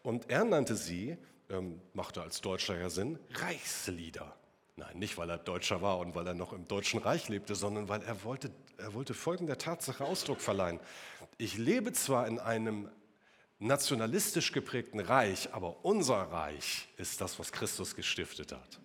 Und 0.03 0.29
er 0.29 0.43
nannte 0.43 0.75
sie, 0.75 1.17
ähm, 1.49 1.81
machte 1.93 2.21
als 2.21 2.41
Deutscher 2.41 2.77
ja 2.77 2.89
Sinn, 2.89 3.17
Reichslieder. 3.31 4.35
Nein, 4.75 4.97
nicht 4.97 5.17
weil 5.17 5.29
er 5.29 5.37
Deutscher 5.37 5.81
war 5.81 5.99
und 5.99 6.15
weil 6.15 6.27
er 6.27 6.33
noch 6.33 6.51
im 6.51 6.67
Deutschen 6.67 6.99
Reich 6.99 7.29
lebte, 7.29 7.55
sondern 7.55 7.89
weil 7.89 8.01
er 8.01 8.23
wollte, 8.23 8.51
er 8.77 8.93
wollte 8.93 9.13
folgender 9.13 9.57
Tatsache 9.57 10.03
Ausdruck 10.03 10.41
verleihen. 10.41 10.79
Ich 11.37 11.57
lebe 11.57 11.93
zwar 11.93 12.27
in 12.27 12.39
einem 12.39 12.89
nationalistisch 13.59 14.51
geprägten 14.51 14.99
Reich, 14.99 15.53
aber 15.53 15.85
unser 15.85 16.15
Reich 16.15 16.87
ist 16.97 17.21
das, 17.21 17.39
was 17.39 17.51
Christus 17.51 17.95
gestiftet 17.95 18.51
hat. 18.51 18.79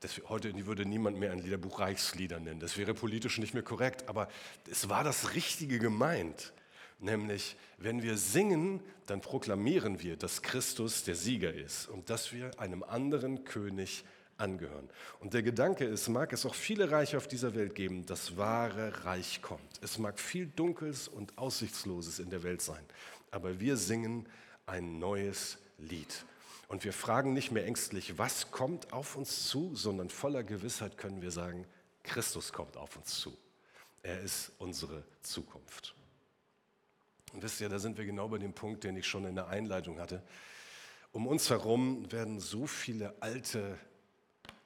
Das, 0.00 0.20
heute 0.28 0.66
würde 0.66 0.84
niemand 0.84 1.18
mehr 1.18 1.32
ein 1.32 1.38
Liederbuch 1.38 1.80
Reichslieder 1.80 2.38
nennen. 2.38 2.60
Das 2.60 2.76
wäre 2.76 2.92
politisch 2.92 3.38
nicht 3.38 3.54
mehr 3.54 3.62
korrekt, 3.62 4.06
aber 4.08 4.28
es 4.70 4.88
war 4.88 5.02
das 5.02 5.34
Richtige 5.34 5.78
gemeint. 5.78 6.52
Nämlich, 6.98 7.56
wenn 7.78 8.02
wir 8.02 8.16
singen, 8.16 8.80
dann 9.06 9.20
proklamieren 9.20 10.02
wir, 10.02 10.16
dass 10.16 10.42
Christus 10.42 11.04
der 11.04 11.16
Sieger 11.16 11.52
ist 11.52 11.88
und 11.88 12.10
dass 12.10 12.32
wir 12.32 12.58
einem 12.60 12.82
anderen 12.82 13.44
König 13.44 14.04
angehören. 14.36 14.88
Und 15.20 15.34
der 15.34 15.42
Gedanke 15.42 15.84
ist, 15.84 16.08
mag 16.08 16.32
es 16.32 16.44
auch 16.44 16.54
viele 16.54 16.90
Reiche 16.90 17.16
auf 17.16 17.28
dieser 17.28 17.54
Welt 17.54 17.74
geben, 17.74 18.04
das 18.06 18.36
wahre 18.36 19.04
Reich 19.04 19.42
kommt. 19.42 19.80
Es 19.80 19.98
mag 19.98 20.18
viel 20.18 20.46
Dunkles 20.46 21.08
und 21.08 21.38
Aussichtsloses 21.38 22.18
in 22.18 22.30
der 22.30 22.42
Welt 22.42 22.60
sein, 22.60 22.84
aber 23.34 23.58
wir 23.58 23.76
singen 23.76 24.28
ein 24.64 24.98
neues 24.98 25.58
Lied. 25.78 26.24
Und 26.68 26.84
wir 26.84 26.92
fragen 26.92 27.34
nicht 27.34 27.50
mehr 27.50 27.66
ängstlich, 27.66 28.16
was 28.16 28.52
kommt 28.52 28.92
auf 28.92 29.16
uns 29.16 29.48
zu, 29.48 29.74
sondern 29.74 30.08
voller 30.08 30.44
Gewissheit 30.44 30.96
können 30.96 31.20
wir 31.20 31.32
sagen, 31.32 31.66
Christus 32.04 32.52
kommt 32.52 32.76
auf 32.76 32.96
uns 32.96 33.20
zu. 33.20 33.36
Er 34.02 34.20
ist 34.20 34.52
unsere 34.58 35.04
Zukunft. 35.22 35.94
Und 37.32 37.42
wisst 37.42 37.60
ihr, 37.60 37.68
da 37.68 37.78
sind 37.78 37.98
wir 37.98 38.04
genau 38.04 38.28
bei 38.28 38.38
dem 38.38 38.52
Punkt, 38.52 38.84
den 38.84 38.96
ich 38.96 39.06
schon 39.06 39.24
in 39.24 39.34
der 39.34 39.48
Einleitung 39.48 39.98
hatte. 39.98 40.22
Um 41.10 41.26
uns 41.26 41.50
herum 41.50 42.10
werden 42.12 42.38
so 42.38 42.66
viele 42.66 43.14
alte 43.20 43.78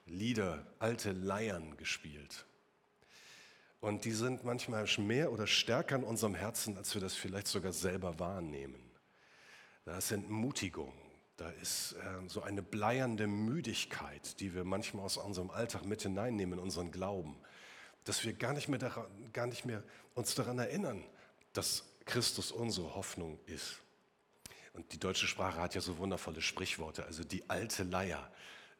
Lieder, 0.05 0.65
alte 0.77 1.11
Leiern 1.11 1.75
gespielt. 1.77 2.45
Und 3.81 4.05
die 4.05 4.11
sind 4.11 4.43
manchmal 4.43 4.85
mehr 4.97 5.31
oder 5.31 5.47
stärker 5.47 5.95
in 5.95 6.03
unserem 6.03 6.35
Herzen, 6.35 6.77
als 6.77 6.93
wir 6.93 7.01
das 7.01 7.15
vielleicht 7.15 7.47
sogar 7.47 7.71
selber 7.71 8.19
wahrnehmen. 8.19 8.89
Da 9.85 9.97
ist 9.97 10.11
Entmutigung, 10.11 10.93
da 11.37 11.49
ist 11.61 11.93
äh, 11.93 12.27
so 12.27 12.41
eine 12.41 12.61
bleiernde 12.61 13.27
Müdigkeit, 13.27 14.39
die 14.41 14.53
wir 14.53 14.65
manchmal 14.65 15.05
aus 15.05 15.17
unserem 15.17 15.49
Alltag 15.49 15.85
mit 15.85 16.01
hineinnehmen 16.01 16.59
in 16.59 16.63
unseren 16.63 16.91
Glauben, 16.91 17.37
dass 18.03 18.25
wir 18.25 18.33
gar 18.33 18.53
nicht 18.53 18.67
mehr, 18.67 18.79
daran, 18.79 19.07
gar 19.31 19.47
nicht 19.47 19.65
mehr 19.65 19.83
uns 20.15 20.35
daran 20.35 20.59
erinnern, 20.59 21.03
dass 21.53 21.85
Christus 22.05 22.51
unsere 22.51 22.95
Hoffnung 22.95 23.39
ist. 23.45 23.79
Und 24.73 24.91
die 24.93 24.99
deutsche 24.99 25.27
Sprache 25.27 25.61
hat 25.61 25.75
ja 25.75 25.81
so 25.81 25.97
wundervolle 25.97 26.41
Sprichworte, 26.41 27.05
also 27.05 27.23
die 27.23 27.49
alte 27.49 27.83
Leier. 27.83 28.29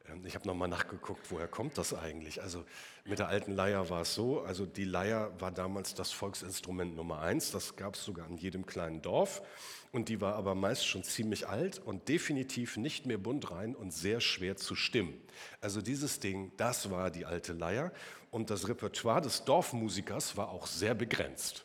Ähm, 0.08 0.24
ich 0.24 0.34
habe 0.34 0.46
nochmal 0.46 0.68
nachgeguckt, 0.68 1.30
woher 1.30 1.48
kommt 1.48 1.78
das 1.78 1.94
eigentlich? 1.94 2.42
Also 2.42 2.64
mit 3.04 3.18
der 3.18 3.28
alten 3.28 3.52
Leier 3.52 3.88
war 3.90 4.02
es 4.02 4.14
so, 4.14 4.40
also 4.42 4.66
die 4.66 4.84
Leier 4.84 5.32
war 5.40 5.50
damals 5.50 5.94
das 5.94 6.12
Volksinstrument 6.12 6.96
Nummer 6.96 7.20
eins, 7.20 7.50
das 7.50 7.76
gab 7.76 7.94
es 7.94 8.04
sogar 8.04 8.28
in 8.28 8.36
jedem 8.36 8.66
kleinen 8.66 9.02
Dorf 9.02 9.42
und 9.92 10.08
die 10.08 10.20
war 10.20 10.34
aber 10.34 10.54
meist 10.54 10.86
schon 10.86 11.02
ziemlich 11.02 11.48
alt 11.48 11.78
und 11.78 12.08
definitiv 12.08 12.76
nicht 12.76 13.06
mehr 13.06 13.18
buntrein 13.18 13.74
und 13.74 13.92
sehr 13.92 14.20
schwer 14.20 14.56
zu 14.56 14.74
stimmen. 14.74 15.20
Also 15.60 15.82
dieses 15.82 16.20
Ding, 16.20 16.52
das 16.56 16.90
war 16.90 17.10
die 17.10 17.26
alte 17.26 17.52
Leier 17.52 17.92
und 18.30 18.50
das 18.50 18.68
Repertoire 18.68 19.20
des 19.20 19.44
Dorfmusikers 19.44 20.36
war 20.36 20.50
auch 20.50 20.66
sehr 20.66 20.94
begrenzt. 20.94 21.64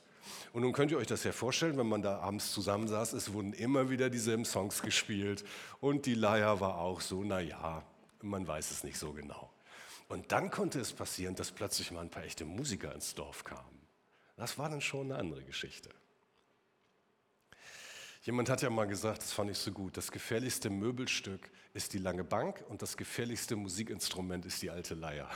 Und 0.53 0.61
nun 0.61 0.73
könnt 0.73 0.91
ihr 0.91 0.97
euch 0.97 1.07
das 1.07 1.23
ja 1.23 1.31
vorstellen, 1.31 1.77
wenn 1.77 1.87
man 1.87 2.01
da 2.01 2.19
abends 2.19 2.51
zusammensaß, 2.51 3.13
es 3.13 3.33
wurden 3.33 3.53
immer 3.53 3.89
wieder 3.89 4.09
dieselben 4.09 4.45
Songs 4.45 4.81
gespielt 4.81 5.43
und 5.81 6.05
die 6.05 6.15
Leier 6.15 6.59
war 6.59 6.79
auch 6.79 7.01
so, 7.01 7.23
naja, 7.23 7.83
man 8.25 8.47
weiß 8.47 8.71
es 8.71 8.83
nicht 8.83 8.97
so 8.97 9.13
genau. 9.13 9.51
Und 10.07 10.31
dann 10.31 10.51
konnte 10.51 10.79
es 10.79 10.93
passieren, 10.93 11.35
dass 11.35 11.51
plötzlich 11.51 11.91
mal 11.91 12.01
ein 12.01 12.09
paar 12.09 12.23
echte 12.23 12.45
Musiker 12.45 12.93
ins 12.93 13.15
Dorf 13.15 13.43
kamen. 13.43 13.81
Das 14.37 14.57
war 14.57 14.69
dann 14.69 14.81
schon 14.81 15.11
eine 15.11 15.19
andere 15.19 15.43
Geschichte. 15.43 15.89
Jemand 18.23 18.49
hat 18.49 18.61
ja 18.61 18.69
mal 18.69 18.85
gesagt, 18.85 19.19
das 19.19 19.33
fand 19.33 19.51
ich 19.51 19.57
so 19.57 19.71
gut, 19.71 19.97
das 19.97 20.11
gefährlichste 20.11 20.69
Möbelstück 20.69 21.49
ist 21.73 21.93
die 21.93 21.99
lange 21.99 22.23
Bank 22.23 22.63
und 22.69 22.81
das 22.81 22.97
gefährlichste 22.97 23.55
Musikinstrument 23.55 24.45
ist 24.45 24.61
die 24.61 24.71
alte 24.71 24.95
Leier. 24.95 25.29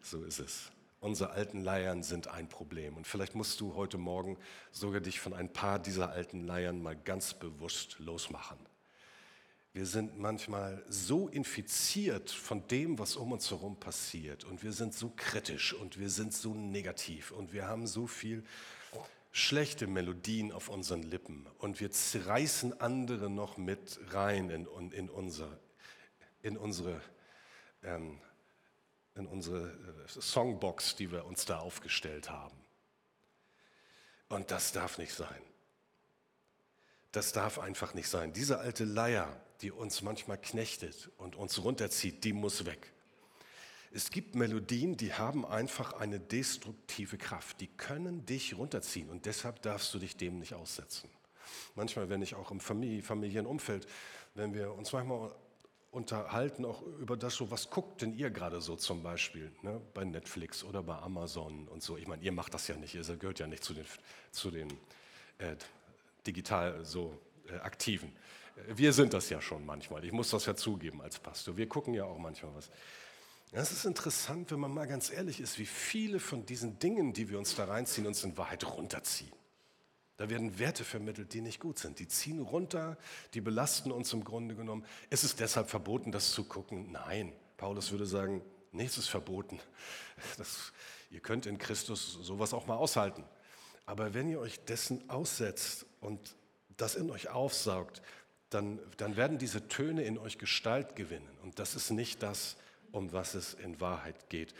So 0.00 0.24
ist 0.24 0.38
es. 0.38 0.70
Unsere 1.00 1.32
alten 1.32 1.60
Leiern 1.60 2.02
sind 2.02 2.28
ein 2.28 2.48
Problem. 2.48 2.96
Und 2.96 3.06
vielleicht 3.06 3.34
musst 3.34 3.60
du 3.60 3.74
heute 3.74 3.98
Morgen 3.98 4.38
sogar 4.72 5.02
dich 5.02 5.20
von 5.20 5.34
ein 5.34 5.52
paar 5.52 5.78
dieser 5.78 6.10
alten 6.10 6.40
Leiern 6.40 6.82
mal 6.82 6.96
ganz 6.96 7.34
bewusst 7.34 7.98
losmachen. 7.98 8.58
Wir 9.74 9.86
sind 9.86 10.18
manchmal 10.20 10.84
so 10.88 11.26
infiziert 11.26 12.30
von 12.30 12.64
dem, 12.68 12.96
was 13.00 13.16
um 13.16 13.32
uns 13.32 13.50
herum 13.50 13.74
passiert. 13.74 14.44
Und 14.44 14.62
wir 14.62 14.72
sind 14.72 14.94
so 14.94 15.12
kritisch 15.16 15.74
und 15.74 15.98
wir 15.98 16.10
sind 16.10 16.32
so 16.32 16.54
negativ 16.54 17.32
und 17.32 17.52
wir 17.52 17.66
haben 17.66 17.88
so 17.88 18.06
viel 18.06 18.44
schlechte 19.32 19.88
Melodien 19.88 20.52
auf 20.52 20.68
unseren 20.68 21.02
Lippen. 21.02 21.44
Und 21.58 21.80
wir 21.80 21.90
zerreißen 21.90 22.80
andere 22.80 23.28
noch 23.28 23.56
mit 23.56 23.98
rein 24.10 24.48
in, 24.48 24.68
in, 24.92 25.10
unser, 25.10 25.58
in 26.42 26.56
unsere, 26.56 27.00
ähm, 27.82 28.20
in 29.16 29.26
unsere 29.26 29.72
äh, 29.72 30.08
Songbox, 30.20 30.94
die 30.94 31.10
wir 31.10 31.24
uns 31.24 31.46
da 31.46 31.58
aufgestellt 31.58 32.30
haben. 32.30 32.56
Und 34.28 34.52
das 34.52 34.70
darf 34.70 34.98
nicht 34.98 35.14
sein. 35.14 35.42
Das 37.10 37.32
darf 37.32 37.58
einfach 37.58 37.92
nicht 37.94 38.08
sein. 38.08 38.32
Diese 38.32 38.60
alte 38.60 38.84
Leier, 38.84 39.40
die 39.64 39.72
uns 39.72 40.02
manchmal 40.02 40.36
knechtet 40.36 41.10
und 41.16 41.36
uns 41.36 41.64
runterzieht, 41.64 42.22
die 42.22 42.34
muss 42.34 42.66
weg. 42.66 42.92
Es 43.92 44.10
gibt 44.10 44.34
Melodien, 44.34 44.98
die 44.98 45.14
haben 45.14 45.46
einfach 45.46 45.94
eine 45.94 46.20
destruktive 46.20 47.16
Kraft. 47.16 47.62
Die 47.62 47.68
können 47.68 48.26
dich 48.26 48.58
runterziehen 48.58 49.08
und 49.08 49.24
deshalb 49.24 49.62
darfst 49.62 49.94
du 49.94 49.98
dich 49.98 50.18
dem 50.18 50.38
nicht 50.38 50.52
aussetzen. 50.52 51.08
Manchmal, 51.74 52.10
wenn 52.10 52.20
ich 52.20 52.34
auch 52.34 52.50
im 52.50 52.60
Familie, 52.60 53.02
Familienumfeld, 53.02 53.86
wenn 54.34 54.52
wir 54.52 54.74
uns 54.74 54.92
manchmal 54.92 55.34
unterhalten 55.92 56.66
auch 56.66 56.82
über 56.82 57.16
das 57.16 57.36
so, 57.36 57.50
was 57.50 57.70
guckt 57.70 58.02
denn 58.02 58.12
ihr 58.12 58.30
gerade 58.30 58.60
so 58.60 58.76
zum 58.76 59.02
Beispiel 59.02 59.50
ne, 59.62 59.80
bei 59.94 60.04
Netflix 60.04 60.62
oder 60.62 60.82
bei 60.82 60.96
Amazon 60.98 61.68
und 61.68 61.82
so. 61.82 61.96
Ich 61.96 62.06
meine, 62.06 62.22
ihr 62.22 62.32
macht 62.32 62.52
das 62.52 62.68
ja 62.68 62.76
nicht, 62.76 62.94
ihr 62.96 63.16
gehört 63.16 63.38
ja 63.38 63.46
nicht 63.46 63.64
zu 63.64 63.72
den, 63.72 63.86
zu 64.30 64.50
den 64.50 64.68
äh, 65.38 65.56
digital 66.26 66.84
so 66.84 67.18
äh, 67.48 67.54
Aktiven. 67.60 68.12
Wir 68.68 68.92
sind 68.92 69.12
das 69.12 69.30
ja 69.30 69.40
schon 69.40 69.66
manchmal. 69.66 70.04
Ich 70.04 70.12
muss 70.12 70.30
das 70.30 70.46
ja 70.46 70.54
zugeben 70.54 71.02
als 71.02 71.18
Pastor. 71.18 71.56
Wir 71.56 71.68
gucken 71.68 71.94
ja 71.94 72.04
auch 72.04 72.18
manchmal 72.18 72.54
was. 72.54 72.70
Es 73.52 73.70
ist 73.70 73.84
interessant, 73.84 74.50
wenn 74.50 74.60
man 74.60 74.72
mal 74.72 74.86
ganz 74.86 75.10
ehrlich 75.10 75.40
ist, 75.40 75.58
wie 75.58 75.66
viele 75.66 76.18
von 76.18 76.44
diesen 76.44 76.78
Dingen, 76.78 77.12
die 77.12 77.28
wir 77.28 77.38
uns 77.38 77.54
da 77.54 77.64
reinziehen, 77.64 78.06
uns 78.06 78.24
in 78.24 78.36
Wahrheit 78.36 78.64
runterziehen. 78.64 79.32
Da 80.16 80.30
werden 80.30 80.58
Werte 80.58 80.84
vermittelt, 80.84 81.34
die 81.34 81.40
nicht 81.40 81.60
gut 81.60 81.78
sind. 81.78 81.98
Die 81.98 82.06
ziehen 82.06 82.40
runter, 82.40 82.96
die 83.32 83.40
belasten 83.40 83.90
uns 83.90 84.12
im 84.12 84.24
Grunde 84.24 84.54
genommen. 84.54 84.84
Ist 85.10 85.24
es 85.24 85.34
deshalb 85.34 85.70
verboten, 85.70 86.12
das 86.12 86.32
zu 86.32 86.44
gucken? 86.44 86.92
Nein. 86.92 87.32
Paulus 87.56 87.90
würde 87.90 88.06
sagen, 88.06 88.42
nichts 88.72 88.98
ist 88.98 89.08
verboten. 89.08 89.60
Das, 90.36 90.72
ihr 91.10 91.20
könnt 91.20 91.46
in 91.46 91.58
Christus 91.58 92.18
sowas 92.22 92.54
auch 92.54 92.66
mal 92.66 92.76
aushalten. 92.76 93.24
Aber 93.86 94.14
wenn 94.14 94.28
ihr 94.28 94.40
euch 94.40 94.64
dessen 94.64 95.08
aussetzt 95.10 95.86
und 96.00 96.36
das 96.76 96.94
in 96.94 97.10
euch 97.10 97.28
aufsaugt, 97.28 98.02
dann, 98.54 98.78
dann 98.96 99.16
werden 99.16 99.38
diese 99.38 99.68
Töne 99.68 100.04
in 100.04 100.16
euch 100.16 100.38
Gestalt 100.38 100.96
gewinnen. 100.96 101.28
Und 101.42 101.58
das 101.58 101.74
ist 101.74 101.90
nicht 101.90 102.22
das, 102.22 102.56
um 102.92 103.12
was 103.12 103.34
es 103.34 103.54
in 103.54 103.80
Wahrheit 103.80 104.30
geht. 104.30 104.54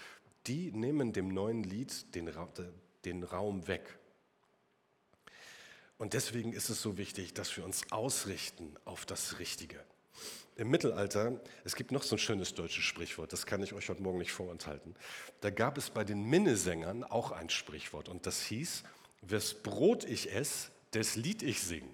Die 0.47 0.73
nehmen 0.73 1.13
dem 1.13 1.29
neuen 1.29 1.63
Lied 1.63 2.15
den, 2.15 2.31
den 3.05 3.23
Raum 3.23 3.67
weg. 3.69 3.99
Und 5.97 6.13
deswegen 6.13 6.53
ist 6.53 6.69
es 6.71 6.83
so 6.83 6.99
wichtig, 6.99 7.35
dass 7.35 7.57
wir 7.57 7.65
uns 7.65 7.91
ausrichten 7.93 8.75
auf 8.85 9.07
das 9.07 9.39
Richtige. 9.39 9.81
Im 10.57 10.71
Mittelalter, 10.71 11.41
es 11.65 11.75
gibt 11.75 11.93
noch 11.93 12.03
so 12.03 12.17
ein 12.17 12.19
schönes 12.19 12.55
deutsches 12.55 12.85
Sprichwort, 12.85 13.33
das 13.33 13.47
kann 13.47 13.63
ich 13.63 13.73
euch 13.73 13.89
heute 13.89 14.03
Morgen 14.03 14.19
nicht 14.19 14.33
vorenthalten. 14.33 14.95
Da 15.41 15.51
gab 15.51 15.79
es 15.79 15.91
bei 15.91 16.05
den 16.05 16.25
Minnesängern 16.25 17.05
auch 17.05 17.33
ein 17.33 17.51
Sprichwort 17.51 18.09
und 18.09 18.27
das 18.27 18.43
hieß, 18.43 18.85
wes 19.23 19.55
Brot 19.55 20.05
ich 20.05 20.33
ess, 20.33 20.71
des 20.93 21.17
Lied 21.17 21.43
ich 21.43 21.61
sing. 21.61 21.89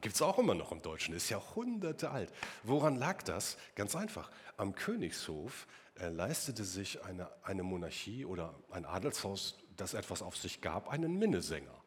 Gibt 0.00 0.14
es 0.14 0.22
auch 0.22 0.38
immer 0.38 0.54
noch 0.54 0.70
im 0.70 0.82
Deutschen, 0.82 1.14
ist 1.14 1.30
ja 1.30 1.42
hunderte 1.54 2.10
alt. 2.10 2.32
Woran 2.62 2.96
lag 2.96 3.22
das? 3.22 3.56
Ganz 3.74 3.96
einfach. 3.96 4.30
Am 4.56 4.74
Königshof 4.74 5.66
äh, 5.98 6.08
leistete 6.08 6.64
sich 6.64 7.02
eine, 7.04 7.28
eine 7.42 7.64
Monarchie 7.64 8.24
oder 8.24 8.54
ein 8.70 8.84
Adelshaus, 8.84 9.58
das 9.76 9.94
etwas 9.94 10.22
auf 10.22 10.36
sich 10.36 10.60
gab, 10.60 10.88
einen 10.88 11.18
Minnesänger. 11.18 11.79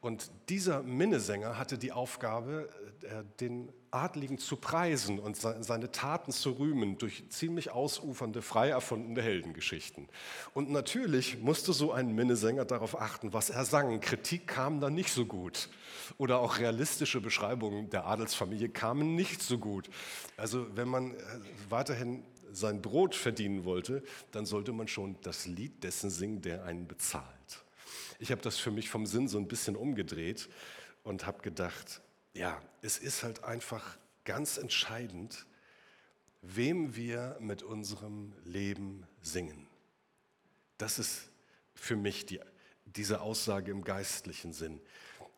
Und 0.00 0.30
dieser 0.48 0.82
Minnesänger 0.82 1.58
hatte 1.58 1.76
die 1.76 1.92
Aufgabe, 1.92 2.70
äh, 3.02 3.22
den 3.40 3.70
Adligen 3.90 4.38
zu 4.38 4.56
preisen 4.56 5.18
und 5.18 5.36
seine 5.36 5.90
Taten 5.90 6.30
zu 6.32 6.52
rühmen 6.52 6.96
durch 6.96 7.28
ziemlich 7.28 7.72
ausufernde, 7.72 8.40
frei 8.40 8.68
erfundene 8.68 9.20
Heldengeschichten. 9.20 10.08
Und 10.54 10.70
natürlich 10.70 11.40
musste 11.40 11.72
so 11.72 11.92
ein 11.92 12.14
Minnesänger 12.14 12.64
darauf 12.64 13.00
achten, 13.00 13.32
was 13.32 13.50
er 13.50 13.64
sang. 13.64 14.00
Kritik 14.00 14.46
kam 14.46 14.80
dann 14.80 14.94
nicht 14.94 15.12
so 15.12 15.26
gut. 15.26 15.68
Oder 16.18 16.38
auch 16.38 16.58
realistische 16.58 17.20
Beschreibungen 17.20 17.90
der 17.90 18.06
Adelsfamilie 18.06 18.68
kamen 18.68 19.16
nicht 19.16 19.42
so 19.42 19.58
gut. 19.58 19.90
Also 20.36 20.66
wenn 20.76 20.88
man 20.88 21.14
äh, 21.14 21.16
weiterhin 21.68 22.22
sein 22.52 22.80
Brot 22.80 23.14
verdienen 23.14 23.64
wollte, 23.64 24.02
dann 24.32 24.46
sollte 24.46 24.72
man 24.72 24.88
schon 24.88 25.16
das 25.22 25.46
Lied 25.46 25.82
dessen 25.82 26.10
singen, 26.10 26.42
der 26.42 26.64
einen 26.64 26.86
bezahlt. 26.86 27.39
Ich 28.20 28.30
habe 28.30 28.42
das 28.42 28.58
für 28.58 28.70
mich 28.70 28.90
vom 28.90 29.06
Sinn 29.06 29.28
so 29.28 29.38
ein 29.38 29.48
bisschen 29.48 29.76
umgedreht 29.76 30.50
und 31.04 31.24
habe 31.24 31.40
gedacht, 31.40 32.02
ja, 32.34 32.60
es 32.82 32.98
ist 32.98 33.22
halt 33.22 33.44
einfach 33.44 33.96
ganz 34.24 34.58
entscheidend, 34.58 35.46
wem 36.42 36.94
wir 36.94 37.38
mit 37.40 37.62
unserem 37.62 38.34
Leben 38.44 39.06
singen. 39.22 39.66
Das 40.76 40.98
ist 40.98 41.30
für 41.74 41.96
mich 41.96 42.26
die, 42.26 42.40
diese 42.84 43.22
Aussage 43.22 43.70
im 43.70 43.84
geistlichen 43.84 44.52
Sinn. 44.52 44.82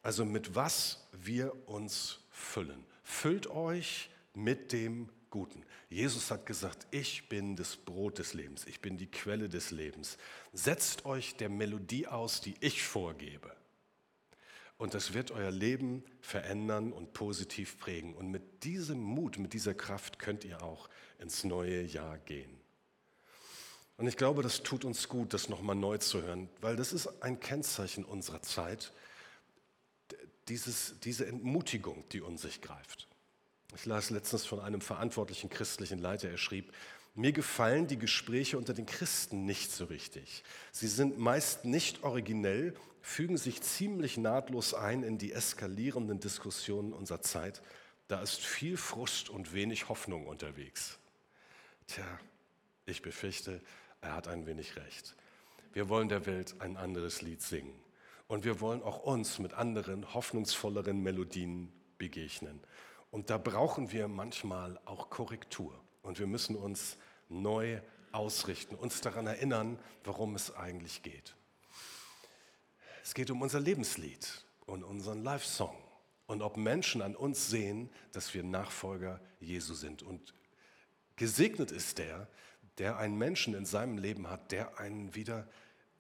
Also 0.03 0.25
mit 0.25 0.57
was 0.57 1.07
wir 1.13 1.69
uns 1.69 2.19
füllen. 2.31 2.85
Füllt 3.05 3.47
euch 3.47 4.11
mit 4.35 4.73
dem 4.73 5.09
Guten. 5.33 5.65
Jesus 5.89 6.31
hat 6.31 6.45
gesagt, 6.45 6.87
ich 6.91 7.31
bin 7.31 7.57
das 7.57 7.77
Brot 7.77 8.19
des 8.19 8.35
Lebens, 8.35 8.67
ich 8.67 8.83
bin 8.83 8.99
die 8.99 9.11
Quelle 9.11 9.49
des 9.49 9.71
Lebens. 9.71 10.19
Setzt 10.53 11.07
euch 11.07 11.37
der 11.37 11.49
Melodie 11.49 12.07
aus, 12.07 12.43
die 12.43 12.55
ich 12.61 12.83
vorgebe. 12.83 13.51
Und 14.77 14.93
das 14.93 15.15
wird 15.15 15.31
euer 15.31 15.51
Leben 15.51 16.05
verändern 16.21 16.93
und 16.93 17.15
positiv 17.15 17.79
prägen. 17.79 18.15
Und 18.15 18.31
mit 18.31 18.63
diesem 18.63 19.01
Mut, 19.01 19.39
mit 19.39 19.55
dieser 19.55 19.73
Kraft 19.73 20.19
könnt 20.19 20.45
ihr 20.45 20.63
auch 20.63 20.91
ins 21.19 21.45
neue 21.45 21.81
Jahr 21.81 22.19
gehen. 22.19 22.61
Und 23.97 24.09
ich 24.09 24.19
glaube, 24.19 24.43
das 24.43 24.63
tut 24.63 24.85
uns 24.85 25.09
gut, 25.09 25.33
das 25.33 25.49
nochmal 25.49 25.77
neu 25.77 25.97
zu 25.97 26.21
hören, 26.21 26.51
weil 26.61 26.77
das 26.77 26.93
ist 26.93 27.23
ein 27.23 27.41
Kennzeichen 27.41 28.05
unserer 28.05 28.43
Zeit, 28.43 28.93
dieses, 30.49 31.01
diese 31.01 31.25
Entmutigung, 31.27 32.05
die 32.11 32.21
uns 32.21 32.43
sich 32.43 32.61
greift. 32.61 33.09
Ich 33.75 33.87
las 33.87 34.11
letztens 34.11 34.45
von 34.45 34.61
einem 34.61 34.81
verantwortlichen 34.81 35.49
christlichen 35.49 35.99
Leiter, 35.99 36.29
er 36.29 36.37
schrieb, 36.37 36.73
mir 37.15 37.33
gefallen 37.33 37.87
die 37.87 37.99
Gespräche 37.99 38.57
unter 38.57 38.75
den 38.75 38.87
Christen 38.87 39.45
nicht 39.45 39.71
so 39.71 39.85
richtig. 39.87 40.45
Sie 40.71 40.89
sind 40.89 41.19
meist 41.19 41.65
nicht 41.65 42.05
originell, 42.05 42.75
fügen 43.03 43.37
sich 43.37 43.61
ziemlich 43.61 44.17
nahtlos 44.17 44.73
ein 44.73 45.03
in 45.03 45.19
die 45.19 45.33
eskalierenden 45.33 46.21
Diskussionen 46.21 46.93
unserer 46.93 47.21
Zeit. 47.21 47.61
Da 48.09 48.23
ist 48.23 48.41
viel 48.41 48.77
Frust 48.77 49.29
und 49.29 49.53
wenig 49.53 49.89
Hoffnung 49.89 50.27
unterwegs. 50.27 50.99
Tja, 51.87 52.05
ich 52.87 53.03
befürchte, 53.03 53.61
er 54.01 54.15
hat 54.15 54.29
ein 54.29 54.47
wenig 54.47 54.77
recht. 54.77 55.15
Wir 55.73 55.89
wollen 55.89 56.09
der 56.09 56.27
Welt 56.27 56.55
ein 56.61 56.77
anderes 56.77 57.23
Lied 57.23 57.43
singen. 57.43 57.75
Und 58.27 58.45
wir 58.45 58.61
wollen 58.61 58.83
auch 58.83 59.03
uns 59.03 59.39
mit 59.39 59.53
anderen, 59.55 60.15
hoffnungsvolleren 60.15 61.03
Melodien 61.03 61.71
begegnen. 61.99 62.61
Und 63.13 63.29
da 63.29 63.37
brauchen 63.37 63.93
wir 63.93 64.09
manchmal 64.09 64.81
auch 64.87 65.11
Korrektur. 65.11 65.79
Und 66.03 66.19
wir 66.19 66.27
müssen 66.27 66.57
uns 66.57 66.97
neu 67.29 67.81
ausrichten, 68.11 68.75
uns 68.75 69.03
daran 69.03 69.27
erinnern, 69.27 69.79
worum 70.03 70.35
es 70.35 70.57
eigentlich 70.57 71.03
geht. 71.03 71.37
Es 73.05 73.13
geht 73.13 73.31
um 73.31 73.43
unser 73.43 73.61
Lebenslied 73.61 74.45
und 74.65 74.83
unseren 74.83 75.23
Live-Song. 75.23 75.77
Und 76.27 76.41
ob 76.41 76.57
Menschen 76.57 77.03
an 77.03 77.15
uns 77.15 77.51
sehen, 77.51 77.91
dass 78.13 78.33
wir 78.33 78.43
Nachfolger 78.43 79.21
Jesu 79.41 79.75
sind. 79.75 80.03
Und 80.03 80.35
gesegnet 81.17 81.71
ist 81.71 81.99
der, 81.99 82.29
der 82.79 82.97
einen 82.97 83.19
Menschen 83.19 83.55
in 83.55 83.67
seinem 83.67 83.99
Leben 83.99 84.31
hat, 84.31 84.53
der 84.53 84.81
einen 84.81 85.15
wieder 85.15 85.47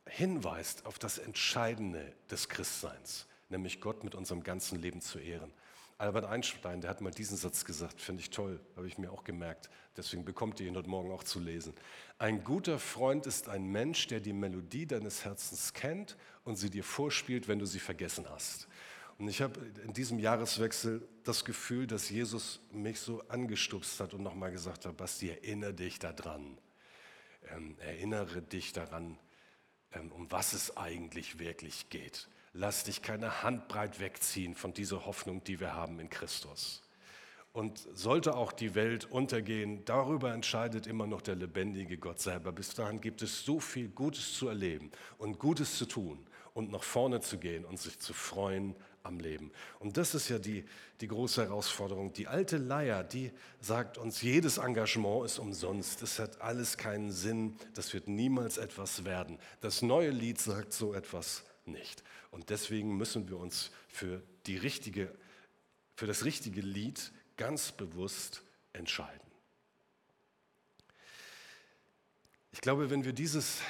hinweist 0.06 0.86
auf 0.86 0.98
das 0.98 1.18
Entscheidende 1.18 2.14
des 2.30 2.48
Christseins, 2.48 3.26
nämlich 3.50 3.82
Gott 3.82 4.02
mit 4.02 4.14
unserem 4.14 4.42
ganzen 4.42 4.80
Leben 4.80 5.02
zu 5.02 5.18
ehren. 5.18 5.52
Albert 5.98 6.24
Einstein, 6.24 6.80
der 6.80 6.90
hat 6.90 7.00
mal 7.00 7.10
diesen 7.10 7.36
Satz 7.36 7.64
gesagt, 7.64 8.00
finde 8.00 8.22
ich 8.22 8.30
toll, 8.30 8.60
habe 8.76 8.86
ich 8.86 8.98
mir 8.98 9.12
auch 9.12 9.24
gemerkt. 9.24 9.70
Deswegen 9.96 10.24
bekommt 10.24 10.58
ihr 10.60 10.66
ihn 10.66 10.76
heute 10.76 10.88
Morgen 10.88 11.12
auch 11.12 11.22
zu 11.22 11.38
lesen. 11.38 11.74
Ein 12.18 12.42
guter 12.44 12.78
Freund 12.78 13.26
ist 13.26 13.48
ein 13.48 13.66
Mensch, 13.66 14.06
der 14.06 14.20
die 14.20 14.32
Melodie 14.32 14.86
deines 14.86 15.24
Herzens 15.24 15.72
kennt 15.72 16.16
und 16.44 16.56
sie 16.56 16.70
dir 16.70 16.84
vorspielt, 16.84 17.46
wenn 17.46 17.58
du 17.58 17.66
sie 17.66 17.78
vergessen 17.78 18.28
hast. 18.28 18.68
Und 19.18 19.28
ich 19.28 19.42
habe 19.42 19.60
in 19.84 19.92
diesem 19.92 20.18
Jahreswechsel 20.18 21.06
das 21.22 21.44
Gefühl, 21.44 21.86
dass 21.86 22.10
Jesus 22.10 22.60
mich 22.72 22.98
so 22.98 23.22
angestupst 23.28 24.00
hat 24.00 24.14
und 24.14 24.22
nochmal 24.22 24.50
gesagt 24.50 24.86
hat, 24.86 24.96
Basti, 24.96 25.28
erinnere 25.30 25.74
dich 25.74 25.98
daran. 25.98 26.58
Ähm, 27.50 27.76
erinnere 27.78 28.42
dich 28.42 28.72
daran, 28.72 29.18
ähm, 29.92 30.10
um 30.12 30.30
was 30.32 30.54
es 30.54 30.76
eigentlich 30.76 31.38
wirklich 31.38 31.90
geht. 31.90 32.28
Lass 32.54 32.84
dich 32.84 33.00
keine 33.00 33.42
Handbreit 33.42 33.98
wegziehen 33.98 34.54
von 34.54 34.74
dieser 34.74 35.06
Hoffnung, 35.06 35.42
die 35.44 35.58
wir 35.58 35.74
haben 35.74 35.98
in 36.00 36.10
Christus. 36.10 36.82
Und 37.52 37.86
sollte 37.94 38.34
auch 38.34 38.52
die 38.52 38.74
Welt 38.74 39.04
untergehen, 39.10 39.84
darüber 39.84 40.32
entscheidet 40.32 40.86
immer 40.86 41.06
noch 41.06 41.22
der 41.22 41.34
lebendige 41.34 41.98
Gott 41.98 42.20
selber. 42.20 42.52
Bis 42.52 42.74
dahin 42.74 43.00
gibt 43.00 43.22
es 43.22 43.44
so 43.44 43.60
viel 43.60 43.88
Gutes 43.88 44.34
zu 44.34 44.48
erleben 44.48 44.90
und 45.18 45.38
Gutes 45.38 45.76
zu 45.76 45.86
tun 45.86 46.26
und 46.54 46.70
nach 46.70 46.82
vorne 46.82 47.20
zu 47.20 47.38
gehen 47.38 47.64
und 47.64 47.78
sich 47.78 47.98
zu 47.98 48.12
freuen 48.12 48.74
am 49.02 49.18
Leben. 49.18 49.50
Und 49.80 49.96
das 49.96 50.14
ist 50.14 50.28
ja 50.28 50.38
die, 50.38 50.64
die 51.00 51.08
große 51.08 51.42
Herausforderung. 51.42 52.12
Die 52.12 52.26
alte 52.26 52.56
Leier, 52.56 53.02
die 53.02 53.32
sagt 53.60 53.98
uns, 53.98 54.22
jedes 54.22 54.58
Engagement 54.58 55.24
ist 55.24 55.38
umsonst. 55.38 56.02
Es 56.02 56.18
hat 56.18 56.40
alles 56.40 56.76
keinen 56.76 57.10
Sinn. 57.10 57.56
Das 57.74 57.92
wird 57.92 58.08
niemals 58.08 58.58
etwas 58.58 59.04
werden. 59.04 59.38
Das 59.60 59.82
neue 59.82 60.10
Lied 60.10 60.38
sagt 60.38 60.72
so 60.72 60.94
etwas 60.94 61.44
nicht. 61.66 62.02
Und 62.30 62.50
deswegen 62.50 62.96
müssen 62.96 63.28
wir 63.28 63.38
uns 63.38 63.70
für, 63.88 64.22
die 64.46 64.56
richtige, 64.56 65.14
für 65.94 66.06
das 66.06 66.24
richtige 66.24 66.60
Lied 66.60 67.12
ganz 67.36 67.72
bewusst 67.72 68.42
entscheiden. 68.72 69.20
Ich 72.52 72.60
glaube, 72.60 72.90
wenn 72.90 73.04
wir 73.04 73.12
dieses, 73.12 73.60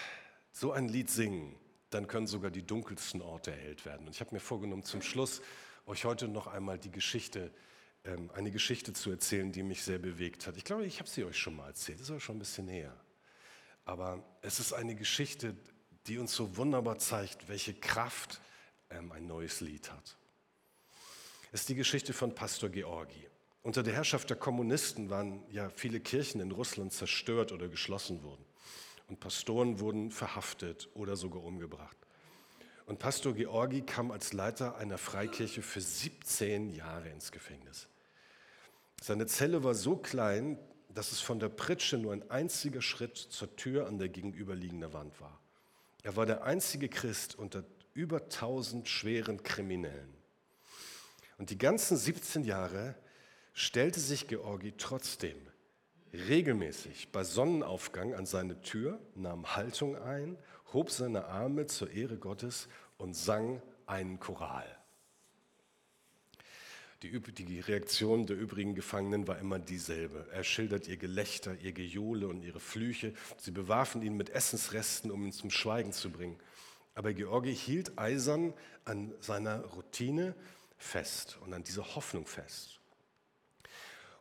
so 0.52 0.72
ein 0.72 0.88
Lied 0.88 1.10
singen, 1.10 1.54
dann 1.90 2.06
können 2.06 2.26
sogar 2.26 2.50
die 2.50 2.66
dunkelsten 2.66 3.20
Orte 3.20 3.52
erhellt 3.52 3.84
werden. 3.84 4.06
Und 4.06 4.14
ich 4.14 4.20
habe 4.20 4.34
mir 4.34 4.40
vorgenommen, 4.40 4.82
zum 4.82 5.02
Schluss 5.02 5.42
euch 5.86 6.04
heute 6.04 6.28
noch 6.28 6.46
einmal 6.46 6.78
die 6.78 6.90
Geschichte, 6.90 7.52
ähm, 8.04 8.30
eine 8.34 8.50
Geschichte 8.50 8.92
zu 8.92 9.10
erzählen, 9.10 9.52
die 9.52 9.62
mich 9.62 9.82
sehr 9.82 9.98
bewegt 9.98 10.46
hat. 10.46 10.56
Ich 10.56 10.64
glaube, 10.64 10.84
ich 10.84 10.98
habe 10.98 11.08
sie 11.08 11.24
euch 11.24 11.38
schon 11.38 11.56
mal 11.56 11.68
erzählt, 11.68 11.98
das 11.98 12.06
ist 12.06 12.10
aber 12.10 12.20
schon 12.20 12.36
ein 12.36 12.40
bisschen 12.40 12.66
näher. 12.66 12.94
Aber 13.84 14.24
es 14.42 14.60
ist 14.60 14.72
eine 14.72 14.94
Geschichte, 14.94 15.56
die 16.06 16.18
uns 16.18 16.34
so 16.34 16.56
wunderbar 16.56 16.98
zeigt, 16.98 17.48
welche 17.48 17.74
Kraft 17.74 18.40
ähm, 18.90 19.12
ein 19.12 19.26
neues 19.26 19.60
Lied 19.60 19.90
hat. 19.90 20.16
Es 21.52 21.60
ist 21.60 21.68
die 21.68 21.74
Geschichte 21.74 22.12
von 22.12 22.34
Pastor 22.34 22.70
Georgi. 22.70 23.28
Unter 23.62 23.82
der 23.82 23.94
Herrschaft 23.94 24.30
der 24.30 24.36
Kommunisten 24.36 25.10
waren 25.10 25.44
ja 25.50 25.70
viele 25.70 26.00
Kirchen 26.00 26.40
in 26.40 26.50
Russland 26.50 26.92
zerstört 26.92 27.52
oder 27.52 27.68
geschlossen 27.68 28.22
worden. 28.22 28.44
Und 29.08 29.20
Pastoren 29.20 29.78
wurden 29.78 30.10
verhaftet 30.10 30.88
oder 30.94 31.16
sogar 31.16 31.44
umgebracht. 31.44 31.96
Und 32.86 32.98
Pastor 32.98 33.34
Georgi 33.34 33.82
kam 33.82 34.10
als 34.10 34.32
Leiter 34.32 34.76
einer 34.76 34.98
Freikirche 34.98 35.62
für 35.62 35.80
17 35.80 36.70
Jahre 36.70 37.10
ins 37.10 37.30
Gefängnis. 37.30 37.88
Seine 39.00 39.26
Zelle 39.26 39.62
war 39.62 39.74
so 39.74 39.96
klein, 39.96 40.58
dass 40.88 41.12
es 41.12 41.20
von 41.20 41.38
der 41.38 41.48
Pritsche 41.48 41.98
nur 41.98 42.12
ein 42.12 42.30
einziger 42.30 42.82
Schritt 42.82 43.16
zur 43.16 43.54
Tür 43.56 43.86
an 43.86 43.98
der 43.98 44.08
gegenüberliegenden 44.08 44.92
Wand 44.92 45.20
war. 45.20 45.41
Er 46.02 46.16
war 46.16 46.26
der 46.26 46.42
einzige 46.44 46.88
Christ 46.88 47.38
unter 47.38 47.64
über 47.94 48.22
1000 48.22 48.88
schweren 48.88 49.42
Kriminellen. 49.42 50.14
Und 51.38 51.50
die 51.50 51.58
ganzen 51.58 51.96
17 51.96 52.44
Jahre 52.44 52.94
stellte 53.52 54.00
sich 54.00 54.28
Georgi 54.28 54.72
trotzdem 54.76 55.36
regelmäßig 56.12 57.10
bei 57.10 57.24
Sonnenaufgang 57.24 58.14
an 58.14 58.26
seine 58.26 58.60
Tür, 58.60 58.98
nahm 59.14 59.56
Haltung 59.56 59.96
ein, 59.96 60.36
hob 60.72 60.90
seine 60.90 61.26
Arme 61.26 61.66
zur 61.66 61.90
Ehre 61.90 62.16
Gottes 62.16 62.68
und 62.98 63.14
sang 63.14 63.62
einen 63.86 64.20
Choral. 64.20 64.66
Die, 67.02 67.18
die, 67.20 67.58
Reaktion 67.58 68.26
der 68.26 68.36
übrigen 68.36 68.76
Gefangenen 68.76 69.26
war 69.26 69.38
immer 69.38 69.58
dieselbe. 69.58 70.28
Er 70.32 70.44
schildert 70.44 70.86
ihr 70.86 70.96
Gelächter, 70.96 71.56
ihr 71.60 71.72
Gejohle 71.72 72.28
und 72.28 72.42
ihre 72.42 72.60
Flüche. 72.60 73.12
Sie 73.38 73.50
bewarfen 73.50 74.02
ihn 74.02 74.16
mit 74.16 74.30
Essensresten, 74.30 75.10
um 75.10 75.24
ihn 75.24 75.32
zum 75.32 75.50
Schweigen 75.50 75.92
zu 75.92 76.10
bringen. 76.10 76.38
Aber 76.94 77.12
Georgi 77.12 77.56
hielt 77.56 77.98
eisern 77.98 78.54
an 78.84 79.12
seiner 79.20 79.64
Routine 79.64 80.36
fest 80.78 81.38
und 81.44 81.52
an 81.52 81.64
dieser 81.64 81.96
Hoffnung 81.96 82.24
fest. 82.24 82.78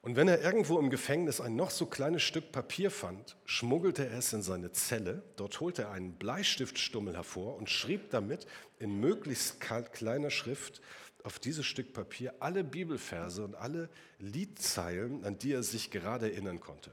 Und 0.01 0.15
wenn 0.15 0.27
er 0.27 0.41
irgendwo 0.41 0.79
im 0.79 0.89
Gefängnis 0.89 1.39
ein 1.39 1.55
noch 1.55 1.69
so 1.69 1.85
kleines 1.85 2.23
Stück 2.23 2.51
Papier 2.51 2.89
fand, 2.89 3.37
schmuggelte 3.45 4.07
er 4.07 4.17
es 4.17 4.33
in 4.33 4.41
seine 4.41 4.71
Zelle. 4.71 5.21
Dort 5.35 5.59
holte 5.59 5.83
er 5.83 5.91
einen 5.91 6.13
Bleistiftstummel 6.13 7.13
hervor 7.13 7.57
und 7.57 7.69
schrieb 7.69 8.09
damit 8.09 8.47
in 8.79 8.99
möglichst 8.99 9.59
kleiner 9.59 10.31
Schrift 10.31 10.81
auf 11.23 11.39
dieses 11.39 11.65
Stück 11.65 11.93
Papier 11.93 12.33
alle 12.39 12.63
Bibelverse 12.63 13.43
und 13.43 13.55
alle 13.55 13.89
Liedzeilen, 14.19 15.23
an 15.23 15.37
die 15.37 15.53
er 15.53 15.63
sich 15.63 15.91
gerade 15.91 16.31
erinnern 16.31 16.59
konnte. 16.59 16.91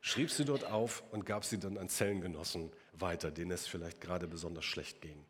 Schrieb 0.00 0.30
sie 0.30 0.44
dort 0.44 0.64
auf 0.64 1.02
und 1.10 1.26
gab 1.26 1.44
sie 1.44 1.58
dann 1.58 1.76
an 1.76 1.88
Zellengenossen 1.88 2.70
weiter, 2.92 3.30
denen 3.30 3.50
es 3.50 3.66
vielleicht 3.66 4.00
gerade 4.00 4.26
besonders 4.26 4.64
schlecht 4.64 5.02
ging. 5.02 5.24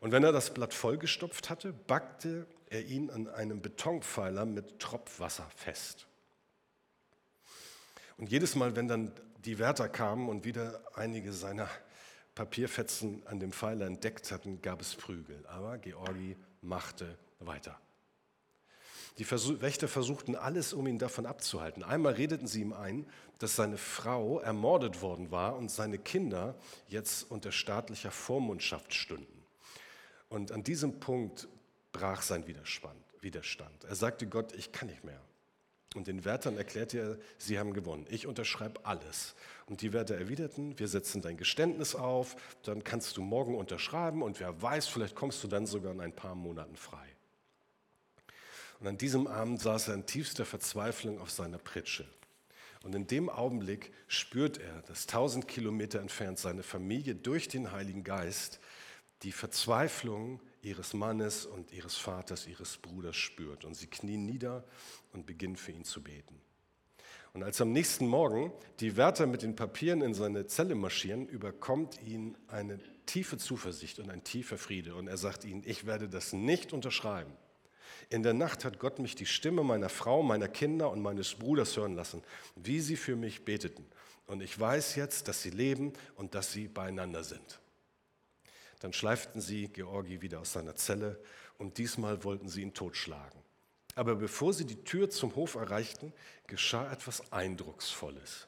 Und 0.00 0.12
wenn 0.12 0.22
er 0.22 0.32
das 0.32 0.52
Blatt 0.54 0.74
vollgestopft 0.74 1.50
hatte, 1.50 1.72
backte 1.72 2.46
er 2.68 2.84
ihn 2.84 3.10
an 3.10 3.28
einem 3.28 3.62
Betonpfeiler 3.62 4.44
mit 4.44 4.78
Tropfwasser 4.78 5.48
fest. 5.56 6.06
Und 8.18 8.30
jedes 8.30 8.54
Mal, 8.54 8.76
wenn 8.76 8.88
dann 8.88 9.12
die 9.44 9.58
Wärter 9.58 9.88
kamen 9.88 10.28
und 10.28 10.44
wieder 10.44 10.80
einige 10.94 11.32
seiner 11.32 11.68
Papierfetzen 12.36 13.26
an 13.26 13.40
dem 13.40 13.50
Pfeiler 13.50 13.86
entdeckt 13.86 14.30
hatten, 14.30 14.62
gab 14.62 14.80
es 14.80 14.94
Prügel. 14.94 15.44
Aber 15.48 15.78
Georgi 15.78 16.36
machte 16.60 17.18
weiter. 17.40 17.80
Die 19.18 19.28
Wächter 19.28 19.88
versuchten 19.88 20.36
alles, 20.36 20.74
um 20.74 20.86
ihn 20.86 20.98
davon 20.98 21.24
abzuhalten. 21.24 21.82
Einmal 21.82 22.12
redeten 22.12 22.46
sie 22.46 22.60
ihm 22.60 22.74
ein, 22.74 23.06
dass 23.38 23.56
seine 23.56 23.78
Frau 23.78 24.40
ermordet 24.40 25.00
worden 25.00 25.30
war 25.30 25.56
und 25.56 25.70
seine 25.70 25.98
Kinder 25.98 26.54
jetzt 26.88 27.30
unter 27.30 27.50
staatlicher 27.50 28.10
Vormundschaft 28.10 28.92
stünden. 28.92 29.42
Und 30.28 30.52
an 30.52 30.62
diesem 30.62 31.00
Punkt 31.00 31.48
brach 31.92 32.20
sein 32.20 32.46
Widerstand. 32.46 33.84
Er 33.84 33.94
sagte 33.94 34.26
Gott, 34.26 34.52
ich 34.52 34.72
kann 34.72 34.88
nicht 34.88 35.04
mehr. 35.04 35.20
Und 35.96 36.08
den 36.08 36.26
Wärtern 36.26 36.58
erklärte 36.58 36.98
er, 36.98 37.18
sie 37.38 37.58
haben 37.58 37.72
gewonnen. 37.72 38.06
Ich 38.10 38.26
unterschreibe 38.26 38.84
alles. 38.84 39.34
Und 39.64 39.80
die 39.80 39.94
Wärter 39.94 40.14
erwiderten, 40.14 40.78
wir 40.78 40.88
setzen 40.88 41.22
dein 41.22 41.38
Geständnis 41.38 41.94
auf, 41.94 42.36
dann 42.62 42.84
kannst 42.84 43.16
du 43.16 43.22
morgen 43.22 43.54
unterschreiben 43.54 44.22
und 44.22 44.38
wer 44.38 44.60
weiß, 44.60 44.88
vielleicht 44.88 45.14
kommst 45.14 45.42
du 45.42 45.48
dann 45.48 45.66
sogar 45.66 45.92
in 45.92 46.02
ein 46.02 46.14
paar 46.14 46.34
Monaten 46.34 46.76
frei. 46.76 47.06
Und 48.78 48.86
an 48.86 48.98
diesem 48.98 49.26
Abend 49.26 49.62
saß 49.62 49.88
er 49.88 49.94
in 49.94 50.04
tiefster 50.04 50.44
Verzweiflung 50.44 51.18
auf 51.18 51.30
seiner 51.30 51.58
Pritsche. 51.58 52.06
Und 52.84 52.94
in 52.94 53.06
dem 53.06 53.30
Augenblick 53.30 53.90
spürt 54.06 54.58
er, 54.58 54.82
dass 54.82 55.06
tausend 55.06 55.48
Kilometer 55.48 56.00
entfernt 56.00 56.38
seine 56.38 56.62
Familie 56.62 57.14
durch 57.14 57.48
den 57.48 57.72
Heiligen 57.72 58.04
Geist 58.04 58.60
die 59.22 59.32
Verzweiflung 59.32 60.40
ihres 60.66 60.94
Mannes 60.94 61.46
und 61.46 61.72
ihres 61.72 61.96
Vaters, 61.96 62.46
ihres 62.46 62.76
Bruders 62.76 63.16
spürt. 63.16 63.64
Und 63.64 63.74
sie 63.74 63.86
knien 63.86 64.26
nieder 64.26 64.64
und 65.12 65.24
beginnen 65.24 65.56
für 65.56 65.72
ihn 65.72 65.84
zu 65.84 66.02
beten. 66.02 66.40
Und 67.32 67.42
als 67.42 67.60
am 67.60 67.70
nächsten 67.70 68.06
Morgen 68.06 68.52
die 68.80 68.96
Wärter 68.96 69.26
mit 69.26 69.42
den 69.42 69.54
Papieren 69.54 70.02
in 70.02 70.14
seine 70.14 70.46
Zelle 70.46 70.74
marschieren, 70.74 71.28
überkommt 71.28 72.02
ihn 72.02 72.36
eine 72.48 72.80
tiefe 73.04 73.36
Zuversicht 73.36 73.98
und 73.98 74.10
ein 74.10 74.24
tiefer 74.24 74.58
Friede. 74.58 74.94
Und 74.94 75.06
er 75.06 75.18
sagt 75.18 75.44
ihnen, 75.44 75.62
ich 75.64 75.86
werde 75.86 76.08
das 76.08 76.32
nicht 76.32 76.72
unterschreiben. 76.72 77.32
In 78.08 78.22
der 78.22 78.34
Nacht 78.34 78.64
hat 78.64 78.78
Gott 78.78 78.98
mich 78.98 79.14
die 79.14 79.26
Stimme 79.26 79.62
meiner 79.62 79.88
Frau, 79.88 80.22
meiner 80.22 80.48
Kinder 80.48 80.90
und 80.90 81.02
meines 81.02 81.34
Bruders 81.34 81.76
hören 81.76 81.94
lassen, 81.94 82.22
wie 82.56 82.80
sie 82.80 82.96
für 82.96 83.16
mich 83.16 83.44
beteten. 83.44 83.86
Und 84.26 84.42
ich 84.42 84.58
weiß 84.58 84.96
jetzt, 84.96 85.28
dass 85.28 85.42
sie 85.42 85.50
leben 85.50 85.92
und 86.16 86.34
dass 86.34 86.52
sie 86.52 86.68
beieinander 86.68 87.22
sind. 87.22 87.60
Dann 88.86 88.92
schleiften 88.92 89.40
sie 89.40 89.66
Georgi 89.66 90.22
wieder 90.22 90.38
aus 90.38 90.52
seiner 90.52 90.76
Zelle 90.76 91.20
und 91.58 91.78
diesmal 91.78 92.22
wollten 92.22 92.48
sie 92.48 92.62
ihn 92.62 92.72
totschlagen. 92.72 93.42
Aber 93.96 94.14
bevor 94.14 94.54
sie 94.54 94.64
die 94.64 94.84
Tür 94.84 95.10
zum 95.10 95.34
Hof 95.34 95.56
erreichten, 95.56 96.12
geschah 96.46 96.92
etwas 96.92 97.32
Eindrucksvolles. 97.32 98.46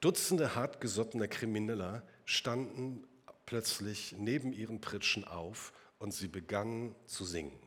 Dutzende 0.00 0.54
hartgesottener 0.54 1.28
Krimineller 1.28 2.04
standen 2.24 3.06
plötzlich 3.44 4.14
neben 4.16 4.54
ihren 4.54 4.80
Pritschen 4.80 5.24
auf 5.24 5.74
und 5.98 6.14
sie 6.14 6.28
begannen 6.28 6.94
zu 7.04 7.26
singen. 7.26 7.60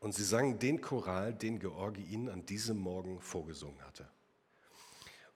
Und 0.00 0.12
sie 0.12 0.24
sangen 0.24 0.58
den 0.58 0.80
Choral, 0.80 1.34
den 1.34 1.60
Georgi 1.60 2.02
ihnen 2.02 2.28
an 2.28 2.44
diesem 2.46 2.78
Morgen 2.78 3.20
vorgesungen 3.20 3.80
hatte. 3.82 4.10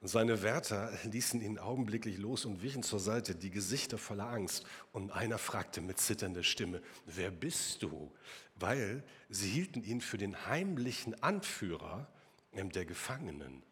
Und 0.03 0.09
seine 0.09 0.41
Wärter 0.41 0.91
ließen 1.05 1.41
ihn 1.41 1.57
augenblicklich 1.57 2.17
los 2.17 2.43
und 2.43 2.61
wichen 2.61 2.83
zur 2.83 2.99
Seite, 2.99 3.35
die 3.35 3.49
Gesichter 3.49 3.97
voller 3.97 4.27
Angst. 4.27 4.65
Und 4.91 5.11
einer 5.11 5.37
fragte 5.37 5.79
mit 5.79 5.97
zitternder 5.97 6.43
Stimme, 6.43 6.81
wer 7.05 7.31
bist 7.31 7.83
du? 7.83 8.11
Weil 8.55 9.01
sie 9.29 9.47
hielten 9.47 9.81
ihn 9.81 10.01
für 10.01 10.17
den 10.17 10.45
heimlichen 10.45 11.23
Anführer 11.23 12.09
der 12.51 12.85
Gefangenen. 12.85 13.63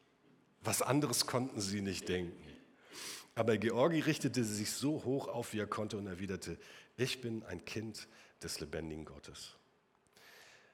Was 0.64 0.82
anderes 0.82 1.28
konnten 1.28 1.60
sie 1.60 1.82
nicht 1.82 2.08
denken. 2.08 2.48
Aber 3.36 3.58
Georgi 3.58 4.00
richtete 4.00 4.46
sich 4.46 4.72
so 4.72 5.04
hoch 5.04 5.28
auf, 5.28 5.52
wie 5.52 5.60
er 5.60 5.68
konnte 5.68 5.98
und 5.98 6.08
erwiderte, 6.08 6.58
ich 6.96 7.20
bin 7.20 7.44
ein 7.44 7.66
Kind 7.66 8.08
des 8.42 8.62
lebendigen 8.62 9.04
Gottes. 9.04 9.58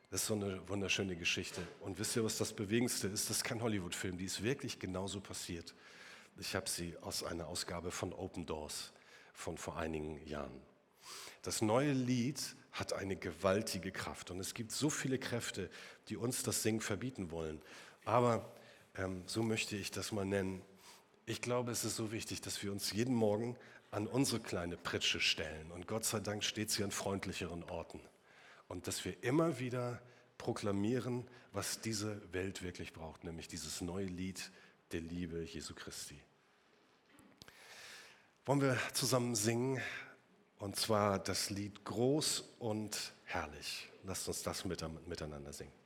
Das 0.09 0.21
ist 0.21 0.27
so 0.27 0.35
eine 0.35 0.67
wunderschöne 0.69 1.17
Geschichte. 1.17 1.61
Und 1.81 1.99
wisst 1.99 2.15
ihr, 2.15 2.23
was 2.23 2.37
das 2.37 2.53
Bewegendste 2.53 3.07
ist? 3.07 3.29
Das 3.29 3.37
ist 3.37 3.43
kein 3.43 3.61
Hollywood-Film, 3.61 4.17
die 4.17 4.25
ist 4.25 4.41
wirklich 4.41 4.79
genauso 4.79 5.19
passiert. 5.19 5.75
Ich 6.39 6.55
habe 6.55 6.69
sie 6.69 6.95
aus 7.01 7.23
einer 7.23 7.47
Ausgabe 7.47 7.91
von 7.91 8.13
Open 8.13 8.45
Doors 8.45 8.93
von 9.33 9.57
vor 9.57 9.75
einigen 9.75 10.25
Jahren. 10.25 10.61
Das 11.41 11.61
neue 11.61 11.91
Lied 11.91 12.41
hat 12.71 12.93
eine 12.93 13.17
gewaltige 13.17 13.91
Kraft 13.91 14.31
und 14.31 14.39
es 14.39 14.53
gibt 14.53 14.71
so 14.71 14.89
viele 14.89 15.19
Kräfte, 15.19 15.69
die 16.07 16.15
uns 16.15 16.41
das 16.41 16.63
Singen 16.63 16.81
verbieten 16.81 17.31
wollen. 17.31 17.61
Aber 18.05 18.49
ähm, 18.95 19.23
so 19.25 19.43
möchte 19.43 19.75
ich 19.75 19.91
das 19.91 20.13
mal 20.13 20.25
nennen. 20.25 20.61
Ich 21.25 21.41
glaube, 21.41 21.71
es 21.71 21.83
ist 21.83 21.97
so 21.97 22.13
wichtig, 22.13 22.39
dass 22.39 22.63
wir 22.63 22.71
uns 22.71 22.93
jeden 22.93 23.15
Morgen 23.15 23.57
an 23.91 24.07
unsere 24.07 24.39
kleine 24.39 24.77
Pritsche 24.77 25.19
stellen. 25.19 25.71
Und 25.71 25.85
Gott 25.85 26.05
sei 26.05 26.21
Dank 26.21 26.45
steht 26.45 26.71
sie 26.71 26.83
an 26.83 26.91
freundlicheren 26.91 27.63
Orten 27.65 27.99
und 28.67 28.87
dass 28.87 29.05
wir 29.05 29.23
immer 29.23 29.59
wieder 29.59 30.01
proklamieren, 30.37 31.27
was 31.51 31.81
diese 31.81 32.21
Welt 32.33 32.61
wirklich 32.61 32.93
braucht, 32.93 33.23
nämlich 33.23 33.47
dieses 33.47 33.81
neue 33.81 34.05
Lied 34.05 34.51
der 34.91 35.01
Liebe 35.01 35.41
Jesu 35.43 35.73
Christi. 35.73 36.19
Wollen 38.45 38.61
wir 38.61 38.77
zusammen 38.93 39.35
singen? 39.35 39.81
Und 40.59 40.75
zwar 40.75 41.19
das 41.19 41.49
Lied 41.49 41.83
Groß 41.83 42.43
und 42.59 43.13
Herrlich. 43.25 43.89
Lasst 44.03 44.27
uns 44.27 44.41
das 44.43 44.63
miteinander 44.65 45.51
singen. 45.51 45.76